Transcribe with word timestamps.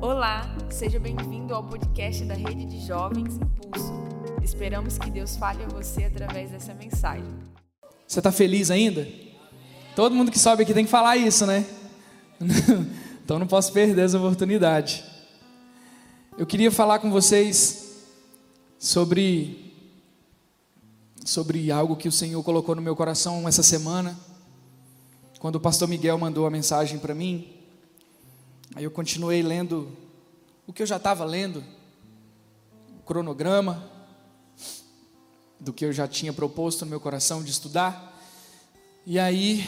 Olá, 0.00 0.48
seja 0.70 1.00
bem-vindo 1.00 1.52
ao 1.52 1.64
podcast 1.64 2.24
da 2.24 2.34
Rede 2.34 2.66
de 2.66 2.86
Jovens 2.86 3.34
Impulso. 3.34 3.92
Esperamos 4.40 4.96
que 4.96 5.10
Deus 5.10 5.36
fale 5.36 5.64
a 5.64 5.66
você 5.66 6.04
através 6.04 6.52
dessa 6.52 6.72
mensagem. 6.72 7.26
Você 8.06 8.20
está 8.20 8.30
feliz 8.30 8.70
ainda? 8.70 9.08
Todo 9.96 10.14
mundo 10.14 10.30
que 10.30 10.38
sobe 10.38 10.62
aqui 10.62 10.72
tem 10.72 10.84
que 10.84 10.90
falar 10.90 11.16
isso, 11.16 11.44
né? 11.44 11.66
então 13.24 13.40
não 13.40 13.46
posso 13.48 13.72
perder 13.72 14.04
essa 14.04 14.18
oportunidade. 14.18 15.02
Eu 16.38 16.46
queria 16.46 16.70
falar 16.70 17.00
com 17.00 17.10
vocês 17.10 18.04
sobre 18.78 19.74
sobre 21.24 21.72
algo 21.72 21.96
que 21.96 22.06
o 22.06 22.12
Senhor 22.12 22.40
colocou 22.44 22.76
no 22.76 22.80
meu 22.80 22.94
coração 22.94 23.48
essa 23.48 23.64
semana, 23.64 24.16
quando 25.40 25.56
o 25.56 25.60
pastor 25.60 25.88
Miguel 25.88 26.16
mandou 26.18 26.46
a 26.46 26.50
mensagem 26.50 27.00
para 27.00 27.16
mim. 27.16 27.57
Aí 28.78 28.84
eu 28.84 28.92
continuei 28.92 29.42
lendo 29.42 29.90
o 30.64 30.72
que 30.72 30.80
eu 30.80 30.86
já 30.86 30.98
estava 30.98 31.24
lendo, 31.24 31.64
o 32.96 33.02
cronograma 33.04 33.90
do 35.58 35.72
que 35.72 35.84
eu 35.84 35.92
já 35.92 36.06
tinha 36.06 36.32
proposto 36.32 36.84
no 36.84 36.90
meu 36.90 37.00
coração 37.00 37.42
de 37.42 37.50
estudar. 37.50 38.16
E 39.04 39.18
aí, 39.18 39.66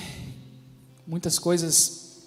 muitas 1.05 1.41
coisas 1.41 2.21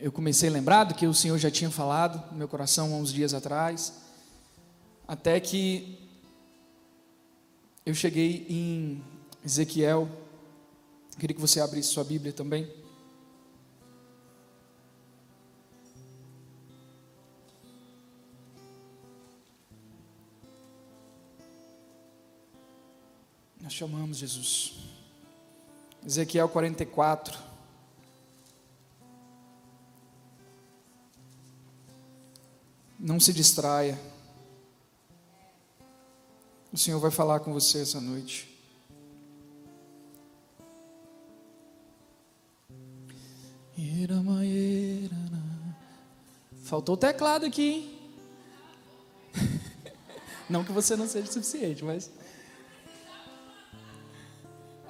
eu 0.00 0.10
comecei 0.10 0.48
a 0.48 0.52
lembrar 0.52 0.84
do 0.84 0.94
que 0.94 1.06
o 1.06 1.12
Senhor 1.12 1.36
já 1.36 1.50
tinha 1.50 1.70
falado 1.70 2.32
no 2.32 2.38
meu 2.38 2.48
coração 2.48 2.94
há 2.94 2.96
uns 2.96 3.12
dias 3.12 3.34
atrás, 3.34 3.92
até 5.06 5.38
que 5.38 6.08
eu 7.84 7.92
cheguei 7.92 8.46
em 8.48 9.04
Ezequiel. 9.44 10.08
Queria 11.18 11.34
que 11.34 11.40
você 11.42 11.60
abrisse 11.60 11.90
sua 11.90 12.02
Bíblia 12.02 12.32
também. 12.32 12.77
Nós 23.68 23.74
chamamos 23.74 24.16
Jesus. 24.16 24.72
Ezequiel 26.02 26.48
44. 26.48 27.38
Não 32.98 33.20
se 33.20 33.30
distraia. 33.30 34.00
O 36.72 36.78
Senhor 36.78 36.98
vai 36.98 37.10
falar 37.10 37.40
com 37.40 37.52
você 37.52 37.82
essa 37.82 38.00
noite. 38.00 38.48
Faltou 46.64 46.94
o 46.94 46.98
teclado 46.98 47.44
aqui, 47.44 47.68
hein? 47.68 47.98
Não 50.48 50.64
que 50.64 50.72
você 50.72 50.96
não 50.96 51.06
seja 51.06 51.30
suficiente, 51.30 51.84
mas. 51.84 52.10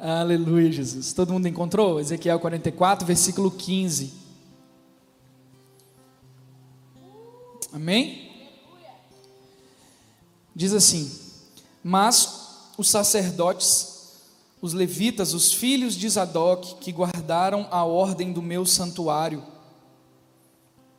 Aleluia, 0.00 0.70
Jesus. 0.70 1.12
Todo 1.12 1.32
mundo 1.32 1.48
encontrou? 1.48 1.98
Ezequiel 1.98 2.38
44, 2.38 3.04
versículo 3.04 3.50
15. 3.50 4.12
Amém? 7.72 8.30
Diz 10.54 10.72
assim: 10.72 11.10
Mas 11.82 12.72
os 12.78 12.88
sacerdotes, 12.88 14.12
os 14.62 14.72
levitas, 14.72 15.34
os 15.34 15.52
filhos 15.52 15.94
de 15.94 16.08
Zadok, 16.08 16.76
que 16.76 16.92
guardaram 16.92 17.66
a 17.68 17.84
ordem 17.84 18.32
do 18.32 18.40
meu 18.40 18.64
santuário, 18.64 19.42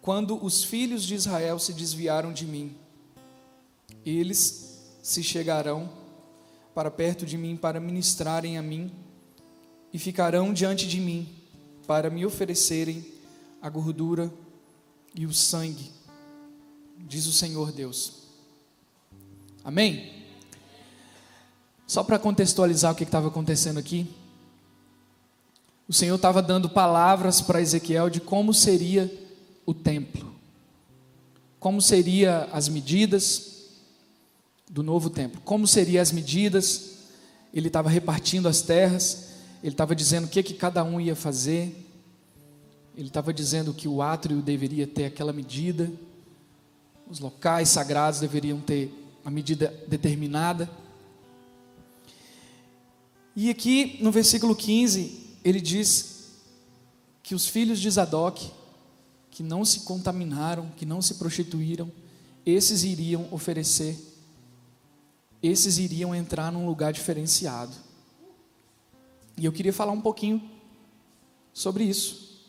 quando 0.01 0.43
os 0.43 0.61
filhos 0.61 1.03
de 1.03 1.15
Israel 1.15 1.57
se 1.57 1.71
desviaram 1.71 2.33
de 2.33 2.45
mim, 2.45 2.75
eles 4.05 4.77
se 5.01 5.23
chegarão 5.23 5.98
para 6.79 6.89
perto 6.89 7.25
de 7.25 7.37
mim 7.37 7.57
para 7.57 7.77
ministrarem 7.77 8.57
a 8.57 8.61
mim 8.61 8.89
e 9.91 9.99
ficarão 9.99 10.53
diante 10.53 10.87
de 10.87 10.97
mim 10.97 11.27
para 11.85 12.09
me 12.09 12.25
oferecerem 12.25 13.05
a 13.61 13.69
gordura 13.69 14.31
e 15.13 15.25
o 15.25 15.33
sangue, 15.33 15.91
diz 16.99 17.25
o 17.25 17.33
Senhor 17.33 17.73
Deus. 17.73 18.19
Amém? 19.61 20.23
Só 21.85 22.01
para 22.01 22.17
contextualizar 22.17 22.93
o 22.93 22.95
que 22.95 23.03
estava 23.03 23.27
acontecendo 23.27 23.77
aqui, 23.77 24.07
o 25.85 25.91
Senhor 25.91 26.15
estava 26.15 26.41
dando 26.41 26.69
palavras 26.69 27.41
para 27.41 27.59
Ezequiel 27.59 28.09
de 28.09 28.21
como 28.21 28.53
seria 28.53 29.13
o 29.65 29.73
templo, 29.73 30.33
como 31.59 31.81
seria 31.81 32.47
as 32.53 32.69
medidas, 32.69 33.58
do 34.69 34.83
novo 34.83 35.09
templo. 35.09 35.41
Como 35.43 35.67
seriam 35.67 36.01
as 36.01 36.11
medidas? 36.11 36.91
Ele 37.51 37.67
estava 37.67 37.89
repartindo 37.89 38.47
as 38.47 38.61
terras, 38.61 39.29
ele 39.63 39.73
estava 39.73 39.95
dizendo 39.95 40.25
o 40.25 40.27
que, 40.27 40.43
que 40.43 40.53
cada 40.53 40.83
um 40.83 41.01
ia 41.01 41.15
fazer, 41.15 41.87
ele 42.95 43.07
estava 43.07 43.33
dizendo 43.33 43.73
que 43.73 43.87
o 43.87 44.01
átrio 44.01 44.41
deveria 44.41 44.85
ter 44.85 45.05
aquela 45.05 45.33
medida, 45.33 45.91
os 47.09 47.19
locais 47.19 47.69
sagrados 47.69 48.19
deveriam 48.19 48.61
ter 48.61 48.93
a 49.25 49.31
medida 49.31 49.73
determinada. 49.87 50.69
E 53.35 53.49
aqui 53.49 53.97
no 54.01 54.11
versículo 54.11 54.55
15, 54.55 55.37
ele 55.43 55.59
diz 55.59 56.29
que 57.23 57.33
os 57.33 57.47
filhos 57.47 57.79
de 57.79 57.89
Zadok, 57.89 58.51
que 59.31 59.41
não 59.41 59.65
se 59.65 59.81
contaminaram, 59.81 60.69
que 60.77 60.85
não 60.85 61.01
se 61.01 61.15
prostituíram, 61.15 61.91
esses 62.45 62.83
iriam 62.83 63.27
oferecer 63.31 64.08
esses 65.41 65.77
iriam 65.77 66.13
entrar 66.13 66.51
num 66.51 66.65
lugar 66.65 66.91
diferenciado. 66.91 67.73
E 69.37 69.45
eu 69.45 69.51
queria 69.51 69.71
falar 69.71 69.93
um 69.93 70.01
pouquinho 70.01 70.41
sobre 71.53 71.85
isso, 71.85 72.41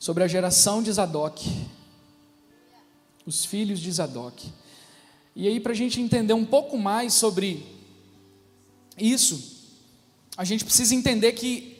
sobre 0.00 0.24
a 0.24 0.28
geração 0.28 0.82
de 0.82 0.92
Zadok, 0.92 1.48
os 3.24 3.44
filhos 3.44 3.78
de 3.78 3.90
Zadok. 3.90 4.52
E 5.36 5.48
aí, 5.48 5.60
para 5.60 5.72
a 5.72 5.76
gente 5.76 6.00
entender 6.00 6.32
um 6.32 6.44
pouco 6.44 6.76
mais 6.76 7.14
sobre 7.14 7.66
isso, 8.98 9.54
a 10.36 10.44
gente 10.44 10.64
precisa 10.64 10.94
entender 10.94 11.32
que 11.32 11.76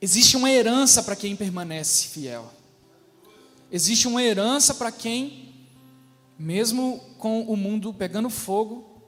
existe 0.00 0.36
uma 0.36 0.50
herança 0.50 1.02
para 1.02 1.16
quem 1.16 1.34
permanece 1.34 2.08
fiel, 2.08 2.52
existe 3.70 4.06
uma 4.06 4.22
herança 4.22 4.74
para 4.74 4.92
quem 4.92 5.47
mesmo 6.38 7.00
com 7.18 7.42
o 7.42 7.56
mundo 7.56 7.92
pegando 7.92 8.30
fogo, 8.30 9.02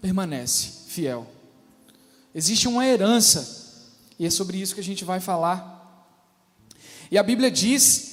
permanece 0.00 0.88
fiel. 0.88 1.26
Existe 2.34 2.66
uma 2.66 2.86
herança, 2.86 3.84
e 4.18 4.24
é 4.24 4.30
sobre 4.30 4.58
isso 4.58 4.74
que 4.74 4.80
a 4.80 4.84
gente 4.84 5.04
vai 5.04 5.20
falar. 5.20 5.78
E 7.10 7.18
a 7.18 7.22
Bíblia 7.22 7.50
diz, 7.50 8.10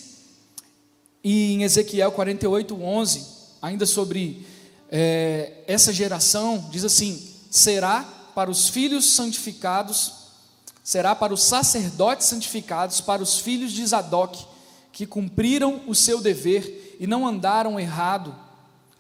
em 1.24 1.64
Ezequiel 1.64 2.12
48, 2.12 2.76
11, 2.82 3.26
ainda 3.62 3.86
sobre 3.86 4.46
é, 4.90 5.64
essa 5.68 5.94
geração, 5.94 6.68
diz 6.72 6.84
assim: 6.84 7.34
será 7.50 8.04
para 8.34 8.50
os 8.50 8.70
filhos 8.70 9.14
santificados, 9.14 10.14
será 10.84 11.16
para 11.16 11.34
os 11.34 11.44
sacerdotes 11.44 12.28
santificados, 12.28 13.02
para 13.02 13.22
os 13.22 13.40
filhos 13.40 13.72
de 13.72 13.86
Zadok, 13.86 14.46
que 14.98 15.06
cumpriram 15.06 15.84
o 15.86 15.94
seu 15.94 16.20
dever 16.20 16.98
e 17.00 17.06
não 17.06 17.28
andaram 17.28 17.80
errado 17.80 18.36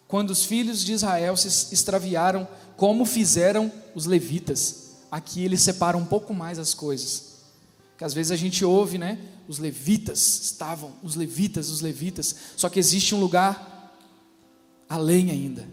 quando 0.07 0.29
os 0.29 0.45
filhos 0.45 0.85
de 0.85 0.93
Israel 0.93 1.35
se 1.35 1.73
extraviaram, 1.73 2.47
como 2.75 3.03
fizeram 3.03 3.71
os 3.95 4.05
levitas. 4.05 4.91
Aqui 5.09 5.43
ele 5.43 5.57
separa 5.57 5.97
um 5.97 6.05
pouco 6.05 6.35
mais 6.35 6.59
as 6.59 6.75
coisas. 6.75 7.37
Que 7.97 8.03
às 8.03 8.13
vezes 8.13 8.31
a 8.31 8.35
gente 8.35 8.63
ouve, 8.63 8.99
né? 8.99 9.17
Os 9.47 9.57
levitas 9.57 10.41
estavam, 10.43 10.93
os 11.01 11.15
levitas, 11.15 11.71
os 11.71 11.81
levitas. 11.81 12.35
Só 12.55 12.69
que 12.69 12.77
existe 12.77 13.15
um 13.15 13.19
lugar 13.19 13.97
além 14.87 15.31
ainda. 15.31 15.67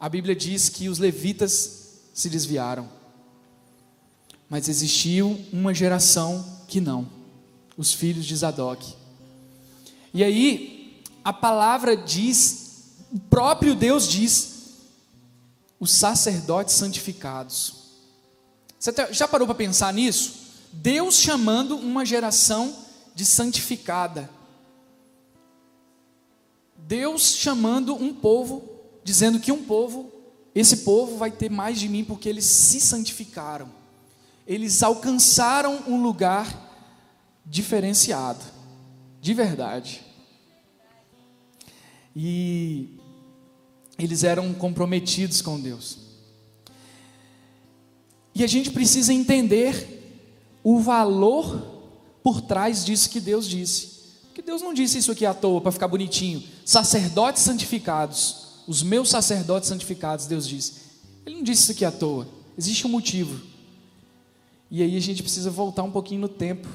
A 0.00 0.08
Bíblia 0.08 0.34
diz 0.34 0.70
que 0.70 0.88
os 0.88 0.98
levitas 0.98 1.98
se 2.14 2.30
desviaram. 2.30 2.88
Mas 4.48 4.70
existiu 4.70 5.38
uma 5.52 5.74
geração 5.74 6.62
que 6.66 6.80
não, 6.80 7.06
os 7.76 7.92
filhos 7.92 8.24
de 8.24 8.34
Zadok. 8.34 8.96
E 10.18 10.24
aí, 10.24 11.00
a 11.22 11.32
palavra 11.32 11.96
diz, 11.96 12.96
o 13.12 13.20
próprio 13.20 13.72
Deus 13.72 14.08
diz, 14.08 14.80
os 15.78 15.92
sacerdotes 15.92 16.74
santificados. 16.74 17.74
Você 18.76 18.92
já 19.12 19.28
parou 19.28 19.46
para 19.46 19.54
pensar 19.54 19.94
nisso? 19.94 20.34
Deus 20.72 21.18
chamando 21.18 21.76
uma 21.76 22.04
geração 22.04 22.74
de 23.14 23.24
santificada. 23.24 24.28
Deus 26.76 27.36
chamando 27.36 27.94
um 27.94 28.12
povo, 28.12 28.68
dizendo 29.04 29.38
que 29.38 29.52
um 29.52 29.62
povo, 29.62 30.10
esse 30.52 30.78
povo 30.78 31.16
vai 31.16 31.30
ter 31.30 31.48
mais 31.48 31.78
de 31.78 31.88
mim 31.88 32.02
porque 32.02 32.28
eles 32.28 32.44
se 32.44 32.80
santificaram. 32.80 33.70
Eles 34.48 34.82
alcançaram 34.82 35.84
um 35.86 36.02
lugar 36.02 36.52
diferenciado, 37.46 38.44
de 39.20 39.32
verdade. 39.32 40.07
E 42.20 42.88
eles 43.96 44.24
eram 44.24 44.52
comprometidos 44.52 45.40
com 45.40 45.60
Deus. 45.60 45.98
E 48.34 48.42
a 48.42 48.46
gente 48.48 48.72
precisa 48.72 49.14
entender 49.14 50.26
o 50.64 50.80
valor 50.80 51.78
por 52.20 52.40
trás 52.40 52.84
disso 52.84 53.08
que 53.08 53.20
Deus 53.20 53.48
disse. 53.48 53.98
Porque 54.24 54.42
Deus 54.42 54.60
não 54.60 54.74
disse 54.74 54.98
isso 54.98 55.12
aqui 55.12 55.24
à 55.24 55.32
toa 55.32 55.60
para 55.60 55.70
ficar 55.70 55.86
bonitinho. 55.86 56.42
Sacerdotes 56.64 57.42
santificados, 57.42 58.64
os 58.66 58.82
meus 58.82 59.10
sacerdotes 59.10 59.68
santificados, 59.68 60.26
Deus 60.26 60.48
disse. 60.48 60.72
Ele 61.24 61.36
não 61.36 61.42
disse 61.44 61.62
isso 61.62 61.72
aqui 61.72 61.84
à 61.84 61.92
toa. 61.92 62.26
Existe 62.56 62.84
um 62.84 62.90
motivo. 62.90 63.40
E 64.68 64.82
aí 64.82 64.96
a 64.96 65.00
gente 65.00 65.22
precisa 65.22 65.52
voltar 65.52 65.84
um 65.84 65.92
pouquinho 65.92 66.22
no 66.22 66.28
tempo. 66.28 66.66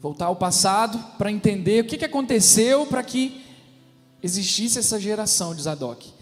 Voltar 0.00 0.26
ao 0.26 0.36
passado 0.36 0.96
para 1.18 1.32
entender 1.32 1.82
o 1.82 1.88
que, 1.88 1.98
que 1.98 2.04
aconteceu 2.04 2.86
para 2.86 3.02
que 3.02 3.47
existisse 4.22 4.78
essa 4.78 5.00
geração 5.00 5.54
de 5.54 5.62
Zadok. 5.62 6.12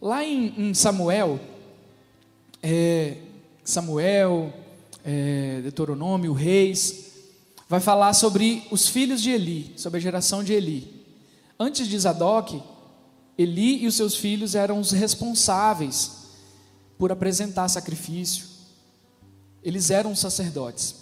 Lá 0.00 0.24
em, 0.24 0.54
em 0.56 0.74
Samuel, 0.74 1.40
é, 2.62 3.16
Samuel, 3.64 4.52
é, 5.04 5.60
Deuteronômio, 5.62 6.32
Reis, 6.32 7.10
vai 7.68 7.80
falar 7.80 8.12
sobre 8.14 8.66
os 8.70 8.88
filhos 8.88 9.22
de 9.22 9.30
Eli, 9.30 9.72
sobre 9.76 9.98
a 9.98 10.00
geração 10.00 10.42
de 10.42 10.52
Eli. 10.52 11.06
Antes 11.58 11.86
de 11.86 11.98
Zadok, 11.98 12.62
Eli 13.36 13.82
e 13.82 13.86
os 13.86 13.94
seus 13.94 14.16
filhos 14.16 14.54
eram 14.54 14.80
os 14.80 14.90
responsáveis 14.90 16.18
por 16.98 17.12
apresentar 17.12 17.68
sacrifício. 17.68 18.44
Eles 19.62 19.90
eram 19.90 20.14
sacerdotes. 20.14 20.94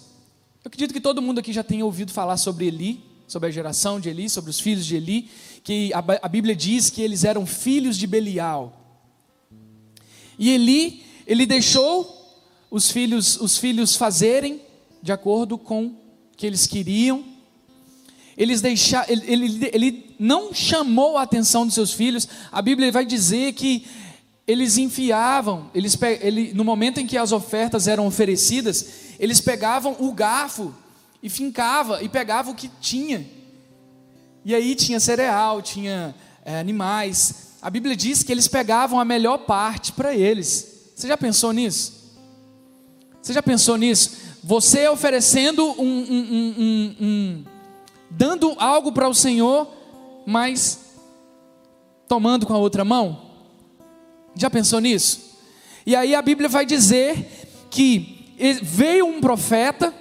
Eu 0.64 0.68
acredito 0.68 0.92
que 0.92 1.00
todo 1.00 1.22
mundo 1.22 1.38
aqui 1.38 1.52
já 1.52 1.64
tenha 1.64 1.84
ouvido 1.84 2.12
falar 2.12 2.36
sobre 2.36 2.66
Eli, 2.66 3.02
sobre 3.28 3.50
a 3.50 3.52
geração 3.52 4.00
de 4.00 4.08
Eli, 4.08 4.28
sobre 4.28 4.50
os 4.50 4.58
filhos 4.58 4.86
de 4.86 4.96
Eli, 4.96 5.30
que 5.62 5.92
a, 5.92 6.28
Bíblia 6.28 6.56
diz 6.56 6.88
que 6.88 7.02
eles 7.02 7.24
eram 7.24 7.44
filhos 7.44 7.98
de 7.98 8.06
Belial. 8.06 8.74
E 10.38 10.50
Eli, 10.50 11.04
ele 11.26 11.44
deixou 11.44 12.16
os 12.70 12.90
filhos, 12.90 13.38
os 13.38 13.58
filhos 13.58 13.94
fazerem 13.94 14.62
de 15.02 15.12
acordo 15.12 15.58
com 15.58 15.86
o 15.86 15.96
que 16.36 16.46
eles 16.46 16.66
queriam. 16.66 17.22
Eles 18.34 18.62
deixar, 18.62 19.08
ele, 19.10 19.30
ele, 19.30 19.70
ele 19.72 20.16
não 20.18 20.54
chamou 20.54 21.18
a 21.18 21.22
atenção 21.22 21.66
dos 21.66 21.74
seus 21.74 21.92
filhos. 21.92 22.26
A 22.50 22.62
Bíblia 22.62 22.90
vai 22.90 23.04
dizer 23.04 23.52
que 23.52 23.84
eles 24.46 24.78
enfiavam, 24.78 25.70
eles, 25.74 25.98
ele, 26.22 26.54
no 26.54 26.64
momento 26.64 26.98
em 26.98 27.06
que 27.06 27.18
as 27.18 27.32
ofertas 27.32 27.86
eram 27.86 28.06
oferecidas, 28.06 28.88
eles 29.18 29.38
pegavam 29.38 29.96
o 29.98 30.14
garfo 30.14 30.72
e 31.22 31.28
fincava 31.28 32.02
e 32.02 32.08
pegava 32.08 32.50
o 32.50 32.54
que 32.54 32.68
tinha. 32.80 33.26
E 34.44 34.54
aí 34.54 34.74
tinha 34.74 35.00
cereal, 35.00 35.60
tinha 35.60 36.14
é, 36.44 36.58
animais. 36.58 37.56
A 37.60 37.68
Bíblia 37.68 37.96
diz 37.96 38.22
que 38.22 38.32
eles 38.32 38.48
pegavam 38.48 39.00
a 39.00 39.04
melhor 39.04 39.38
parte 39.38 39.92
para 39.92 40.14
eles. 40.14 40.92
Você 40.94 41.08
já 41.08 41.16
pensou 41.16 41.52
nisso? 41.52 42.16
Você 43.20 43.32
já 43.32 43.42
pensou 43.42 43.76
nisso? 43.76 44.16
Você 44.42 44.88
oferecendo 44.88 45.64
um, 45.78 45.82
um, 45.82 46.54
um, 46.58 46.96
um 47.00 47.44
dando 48.10 48.54
algo 48.58 48.92
para 48.92 49.08
o 49.08 49.14
Senhor, 49.14 49.68
mas 50.24 50.94
tomando 52.06 52.46
com 52.46 52.54
a 52.54 52.58
outra 52.58 52.84
mão? 52.84 53.28
Já 54.34 54.48
pensou 54.48 54.80
nisso? 54.80 55.36
E 55.84 55.96
aí 55.96 56.14
a 56.14 56.22
Bíblia 56.22 56.48
vai 56.48 56.64
dizer 56.64 57.48
que 57.70 58.34
veio 58.62 59.06
um 59.06 59.20
profeta 59.20 59.92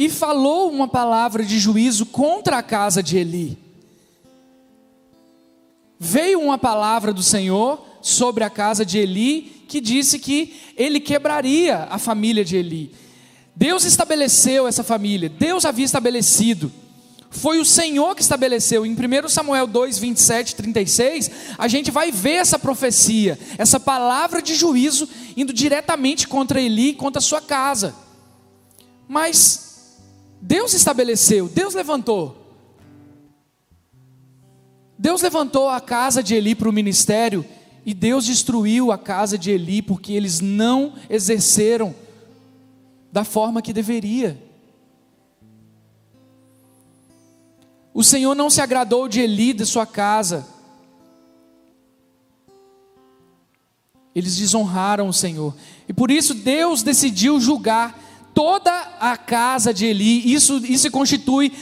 e 0.00 0.08
falou 0.08 0.70
uma 0.70 0.88
palavra 0.88 1.44
de 1.44 1.58
juízo 1.58 2.06
contra 2.06 2.56
a 2.56 2.62
casa 2.62 3.02
de 3.02 3.18
Eli. 3.18 3.58
Veio 5.98 6.40
uma 6.40 6.56
palavra 6.56 7.12
do 7.12 7.22
Senhor 7.22 7.84
sobre 8.00 8.42
a 8.42 8.48
casa 8.48 8.82
de 8.82 8.96
Eli 8.96 9.66
que 9.68 9.78
disse 9.78 10.18
que 10.18 10.54
ele 10.74 11.00
quebraria 11.00 11.86
a 11.90 11.98
família 11.98 12.42
de 12.42 12.56
Eli. 12.56 12.94
Deus 13.54 13.84
estabeleceu 13.84 14.66
essa 14.66 14.82
família, 14.82 15.28
Deus 15.28 15.66
havia 15.66 15.84
estabelecido. 15.84 16.72
Foi 17.28 17.58
o 17.58 17.64
Senhor 17.64 18.16
que 18.16 18.22
estabeleceu. 18.22 18.86
Em 18.86 18.94
1 18.94 19.28
Samuel 19.28 19.66
2, 19.66 19.98
27 19.98 20.56
36, 20.56 21.30
a 21.58 21.68
gente 21.68 21.90
vai 21.90 22.10
ver 22.10 22.36
essa 22.36 22.58
profecia, 22.58 23.38
essa 23.58 23.78
palavra 23.78 24.40
de 24.40 24.54
juízo 24.54 25.06
indo 25.36 25.52
diretamente 25.52 26.26
contra 26.26 26.58
Eli, 26.58 26.94
contra 26.94 27.18
a 27.18 27.22
sua 27.22 27.42
casa. 27.42 27.94
Mas 29.06 29.69
Deus 30.40 30.72
estabeleceu, 30.72 31.48
Deus 31.48 31.74
levantou. 31.74 32.36
Deus 34.98 35.22
levantou 35.22 35.68
a 35.68 35.80
casa 35.80 36.22
de 36.22 36.34
Eli 36.34 36.54
para 36.54 36.68
o 36.68 36.72
ministério 36.72 37.44
e 37.86 37.94
Deus 37.94 38.26
destruiu 38.26 38.92
a 38.92 38.98
casa 38.98 39.38
de 39.38 39.50
Eli 39.50 39.80
porque 39.80 40.12
eles 40.12 40.40
não 40.40 40.94
exerceram 41.08 41.94
da 43.10 43.24
forma 43.24 43.62
que 43.62 43.72
deveria. 43.72 44.40
O 47.92 48.04
Senhor 48.04 48.34
não 48.34 48.48
se 48.48 48.60
agradou 48.60 49.08
de 49.08 49.20
Eli, 49.20 49.52
de 49.52 49.66
sua 49.66 49.84
casa. 49.84 50.46
Eles 54.14 54.36
desonraram 54.36 55.08
o 55.08 55.12
Senhor. 55.12 55.54
E 55.88 55.92
por 55.92 56.10
isso 56.10 56.34
Deus 56.34 56.82
decidiu 56.82 57.40
julgar 57.40 58.09
toda 58.34 58.72
a 59.00 59.16
casa 59.16 59.72
de 59.72 59.86
Eli, 59.86 60.32
isso, 60.32 60.64
isso 60.64 60.90
constitui, 60.90 61.52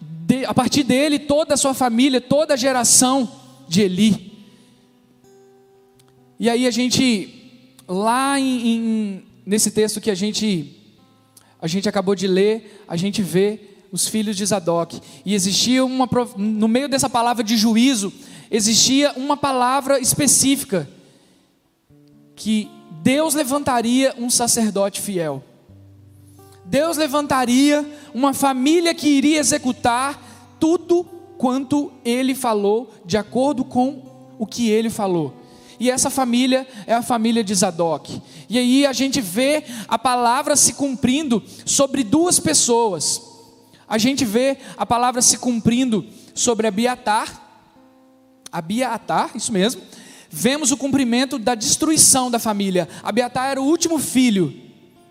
de, 0.00 0.44
a 0.44 0.54
partir 0.54 0.82
dele, 0.82 1.18
toda 1.18 1.54
a 1.54 1.56
sua 1.56 1.74
família, 1.74 2.20
toda 2.20 2.54
a 2.54 2.56
geração 2.56 3.30
de 3.68 3.82
Eli. 3.82 4.32
E 6.38 6.48
aí 6.48 6.66
a 6.66 6.70
gente, 6.70 7.52
lá 7.88 8.38
em, 8.38 8.68
em, 8.68 9.24
nesse 9.44 9.70
texto 9.70 10.00
que 10.00 10.10
a 10.10 10.14
gente, 10.14 10.76
a 11.60 11.66
gente 11.66 11.88
acabou 11.88 12.14
de 12.14 12.26
ler, 12.26 12.84
a 12.86 12.96
gente 12.96 13.22
vê 13.22 13.60
os 13.90 14.06
filhos 14.06 14.36
de 14.36 14.44
Zadok. 14.46 15.00
E 15.24 15.34
existia 15.34 15.84
uma, 15.84 16.08
no 16.36 16.68
meio 16.68 16.88
dessa 16.88 17.10
palavra 17.10 17.42
de 17.42 17.56
juízo, 17.56 18.12
existia 18.50 19.12
uma 19.16 19.36
palavra 19.36 19.98
específica, 19.98 20.88
que 22.36 22.70
Deus 23.02 23.34
levantaria 23.34 24.14
um 24.16 24.30
sacerdote 24.30 25.00
fiel. 25.00 25.42
Deus 26.68 26.98
levantaria 26.98 27.82
uma 28.12 28.34
família 28.34 28.94
que 28.94 29.08
iria 29.08 29.38
executar 29.38 30.22
tudo 30.60 31.02
quanto 31.38 31.90
ele 32.04 32.34
falou, 32.34 32.92
de 33.06 33.16
acordo 33.16 33.64
com 33.64 34.02
o 34.38 34.46
que 34.46 34.68
ele 34.68 34.90
falou. 34.90 35.34
E 35.80 35.90
essa 35.90 36.10
família 36.10 36.66
é 36.86 36.92
a 36.92 37.02
família 37.02 37.42
de 37.42 37.54
Zadok. 37.54 38.20
E 38.50 38.58
aí 38.58 38.84
a 38.84 38.92
gente 38.92 39.18
vê 39.18 39.64
a 39.86 39.98
palavra 39.98 40.56
se 40.56 40.74
cumprindo 40.74 41.42
sobre 41.64 42.04
duas 42.04 42.38
pessoas. 42.38 43.22
A 43.88 43.96
gente 43.96 44.26
vê 44.26 44.58
a 44.76 44.84
palavra 44.84 45.22
se 45.22 45.38
cumprindo 45.38 46.04
sobre 46.34 46.66
Abiatar. 46.66 47.44
Abiatar, 48.52 49.30
isso 49.34 49.52
mesmo. 49.52 49.80
Vemos 50.28 50.70
o 50.70 50.76
cumprimento 50.76 51.38
da 51.38 51.54
destruição 51.54 52.30
da 52.30 52.38
família. 52.38 52.86
Abiatar 53.02 53.52
era 53.52 53.62
o 53.62 53.64
último 53.64 53.98
filho 53.98 54.67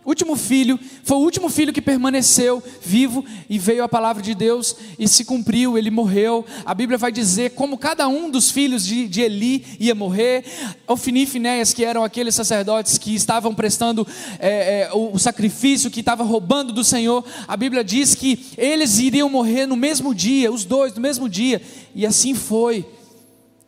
último 0.10 0.38
filho, 0.38 0.80
foi 1.04 1.18
o 1.18 1.22
último 1.22 1.50
filho 1.50 1.74
que 1.74 1.82
permaneceu 1.82 2.64
vivo 2.82 3.26
e 3.50 3.60
veio 3.60 3.84
a 3.84 3.90
palavra 3.90 4.24
de 4.24 4.34
Deus 4.34 4.76
e 4.98 5.06
se 5.08 5.26
cumpriu, 5.26 5.78
ele 5.78 5.92
morreu. 5.92 6.46
A 6.66 6.74
Bíblia 6.74 6.98
vai 6.98 7.12
dizer 7.12 7.52
como 7.52 7.78
cada 7.78 8.08
um 8.08 8.30
dos 8.32 8.50
filhos 8.50 8.86
de, 8.86 9.08
de 9.08 9.22
Eli 9.22 9.66
ia 9.80 9.94
morrer. 9.94 10.46
Ofni 10.88 11.24
e 11.24 11.26
Finéias, 11.26 11.74
que 11.74 11.84
eram 11.84 12.04
aqueles 12.06 12.34
sacerdotes 12.36 12.98
que 12.98 13.14
estavam 13.14 13.54
prestando 13.54 14.08
é, 14.40 14.84
é, 14.84 14.90
o, 14.94 15.14
o 15.14 15.20
sacrifício, 15.20 15.92
que 15.92 16.00
estavam 16.00 16.26
roubando 16.26 16.72
do 16.72 16.84
Senhor, 16.84 17.26
a 17.46 17.58
Bíblia 17.58 17.84
diz 17.84 18.16
que 18.16 18.46
eles 18.58 19.00
iriam 19.00 19.30
morrer 19.30 19.66
no 19.66 19.76
mesmo 19.76 20.16
dia, 20.16 20.52
os 20.52 20.64
dois 20.64 20.94
no 20.96 21.02
mesmo 21.02 21.28
dia, 21.28 21.62
e 21.94 22.06
assim 22.06 22.34
foi. 22.34 22.86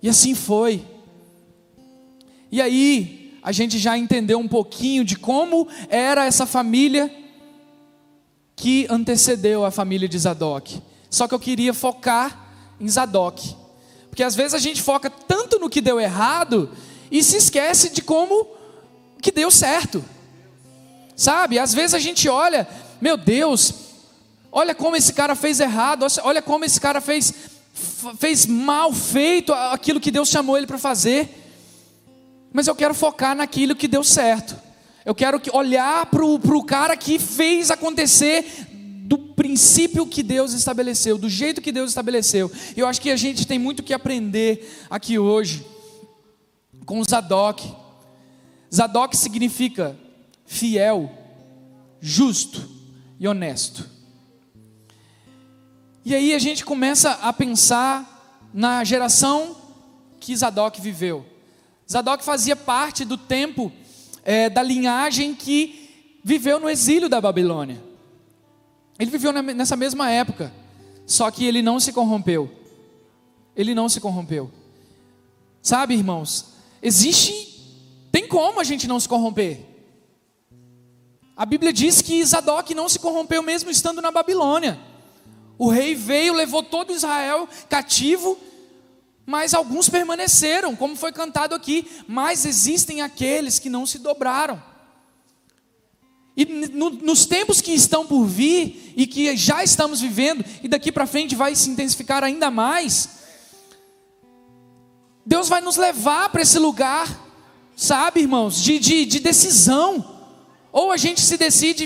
E 0.01 0.07
assim 0.07 0.33
foi. 0.33 0.81
E 2.49 2.61
aí, 2.61 3.18
a 3.41 3.51
gente 3.51 3.77
já 3.77 3.97
entendeu 3.97 4.39
um 4.39 4.47
pouquinho 4.47 5.03
de 5.03 5.15
como 5.15 5.67
era 5.89 6.25
essa 6.25 6.45
família 6.45 7.13
que 8.55 8.85
antecedeu 8.89 9.63
a 9.63 9.71
família 9.71 10.07
de 10.07 10.17
Zadok. 10.19 10.81
Só 11.09 11.27
que 11.27 11.33
eu 11.33 11.39
queria 11.39 11.73
focar 11.73 12.47
em 12.79 12.87
Zadok. 12.87 13.55
Porque 14.09 14.23
às 14.23 14.35
vezes 14.35 14.53
a 14.53 14.59
gente 14.59 14.81
foca 14.81 15.09
tanto 15.09 15.59
no 15.59 15.69
que 15.69 15.81
deu 15.81 15.99
errado 15.99 16.69
e 17.09 17.23
se 17.23 17.37
esquece 17.37 17.89
de 17.89 18.01
como 18.01 18.47
que 19.21 19.31
deu 19.31 19.49
certo. 19.49 20.03
Sabe? 21.15 21.57
Às 21.57 21.73
vezes 21.73 21.93
a 21.93 21.99
gente 21.99 22.27
olha, 22.27 22.67
meu 23.01 23.15
Deus, 23.15 23.73
olha 24.51 24.75
como 24.75 24.95
esse 24.95 25.13
cara 25.13 25.35
fez 25.35 25.59
errado, 25.59 26.05
olha 26.23 26.41
como 26.41 26.65
esse 26.65 26.79
cara 26.79 26.99
fez 26.99 27.33
fez 28.17 28.45
mal 28.45 28.91
feito 28.91 29.53
aquilo 29.53 29.99
que 29.99 30.11
Deus 30.11 30.29
chamou 30.29 30.57
ele 30.57 30.67
para 30.67 30.77
fazer. 30.77 31.38
Mas 32.51 32.67
eu 32.67 32.75
quero 32.75 32.93
focar 32.93 33.35
naquilo 33.35 33.75
que 33.75 33.87
deu 33.87 34.03
certo. 34.03 34.55
Eu 35.05 35.15
quero 35.15 35.41
olhar 35.53 36.05
para 36.07 36.25
o 36.25 36.63
cara 36.63 36.95
que 36.95 37.17
fez 37.17 37.71
acontecer 37.71 38.67
do 39.09 39.17
princípio 39.17 40.05
que 40.05 40.21
Deus 40.21 40.53
estabeleceu, 40.53 41.17
do 41.17 41.29
jeito 41.29 41.61
que 41.61 41.71
Deus 41.71 41.89
estabeleceu. 41.89 42.51
Eu 42.77 42.85
acho 42.87 43.01
que 43.01 43.09
a 43.09 43.15
gente 43.15 43.47
tem 43.47 43.57
muito 43.57 43.81
que 43.81 43.93
aprender 43.93 44.85
aqui 44.89 45.17
hoje 45.17 45.65
com 46.85 47.03
Zadok. 47.03 47.73
Zadok 48.73 49.17
significa 49.17 49.97
fiel, 50.45 51.09
justo 51.99 52.69
e 53.19 53.27
honesto. 53.27 53.89
E 56.05 56.13
aí 56.15 56.33
a 56.33 56.39
gente 56.39 56.63
começa 56.63 57.11
a 57.11 57.33
pensar 57.33 58.49
na 58.53 58.83
geração 58.83 59.55
que 60.19 60.35
Zadok 60.35 60.79
viveu. 60.81 61.25
Zadok 61.91 62.23
fazia 62.23 62.55
parte 62.55 63.03
do 63.03 63.17
tempo 63.17 63.71
é, 64.23 64.49
da 64.49 64.61
linhagem 64.61 65.33
que 65.33 66.19
viveu 66.23 66.59
no 66.59 66.69
exílio 66.69 67.09
da 67.09 67.19
Babilônia. 67.19 67.81
Ele 68.99 69.09
viveu 69.09 69.31
nessa 69.31 69.75
mesma 69.75 70.11
época, 70.11 70.53
só 71.07 71.31
que 71.31 71.45
ele 71.45 71.61
não 71.61 71.79
se 71.79 71.91
corrompeu. 71.91 72.51
Ele 73.55 73.73
não 73.73 73.89
se 73.89 73.99
corrompeu. 73.99 74.51
Sabe, 75.61 75.95
irmãos, 75.95 76.53
existe, 76.81 77.59
tem 78.11 78.27
como 78.27 78.59
a 78.59 78.63
gente 78.63 78.87
não 78.87 78.99
se 78.99 79.09
corromper. 79.09 79.65
A 81.35 81.45
Bíblia 81.45 81.73
diz 81.73 82.01
que 82.01 82.23
Zadok 82.23 82.75
não 82.75 82.87
se 82.87 82.99
corrompeu 82.99 83.41
mesmo 83.41 83.71
estando 83.71 84.01
na 84.01 84.11
Babilônia. 84.11 84.79
O 85.57 85.69
rei 85.69 85.95
veio, 85.95 86.33
levou 86.33 86.61
todo 86.61 86.93
Israel 86.93 87.49
cativo, 87.67 88.37
mas 89.29 89.53
alguns 89.53 89.87
permaneceram, 89.87 90.75
como 90.75 90.95
foi 90.95 91.11
cantado 91.11 91.53
aqui. 91.53 91.87
Mas 92.07 92.45
existem 92.45 93.03
aqueles 93.03 93.59
que 93.59 93.69
não 93.69 93.85
se 93.85 93.99
dobraram. 93.99 94.59
E 96.35 96.45
no, 96.45 96.89
nos 96.89 97.27
tempos 97.27 97.61
que 97.61 97.71
estão 97.71 98.07
por 98.07 98.25
vir 98.25 98.91
e 98.97 99.05
que 99.05 99.37
já 99.37 99.63
estamos 99.63 100.01
vivendo, 100.01 100.43
e 100.63 100.67
daqui 100.67 100.91
para 100.91 101.05
frente 101.05 101.35
vai 101.35 101.53
se 101.53 101.69
intensificar 101.69 102.23
ainda 102.23 102.49
mais, 102.49 103.19
Deus 105.23 105.47
vai 105.47 105.61
nos 105.61 105.77
levar 105.77 106.29
para 106.29 106.41
esse 106.41 106.57
lugar, 106.57 107.07
sabe, 107.75 108.21
irmãos, 108.21 108.59
de, 108.59 108.79
de, 108.79 109.05
de 109.05 109.19
decisão. 109.19 110.25
Ou 110.71 110.91
a 110.91 110.97
gente 110.97 111.21
se 111.21 111.37
decide 111.37 111.85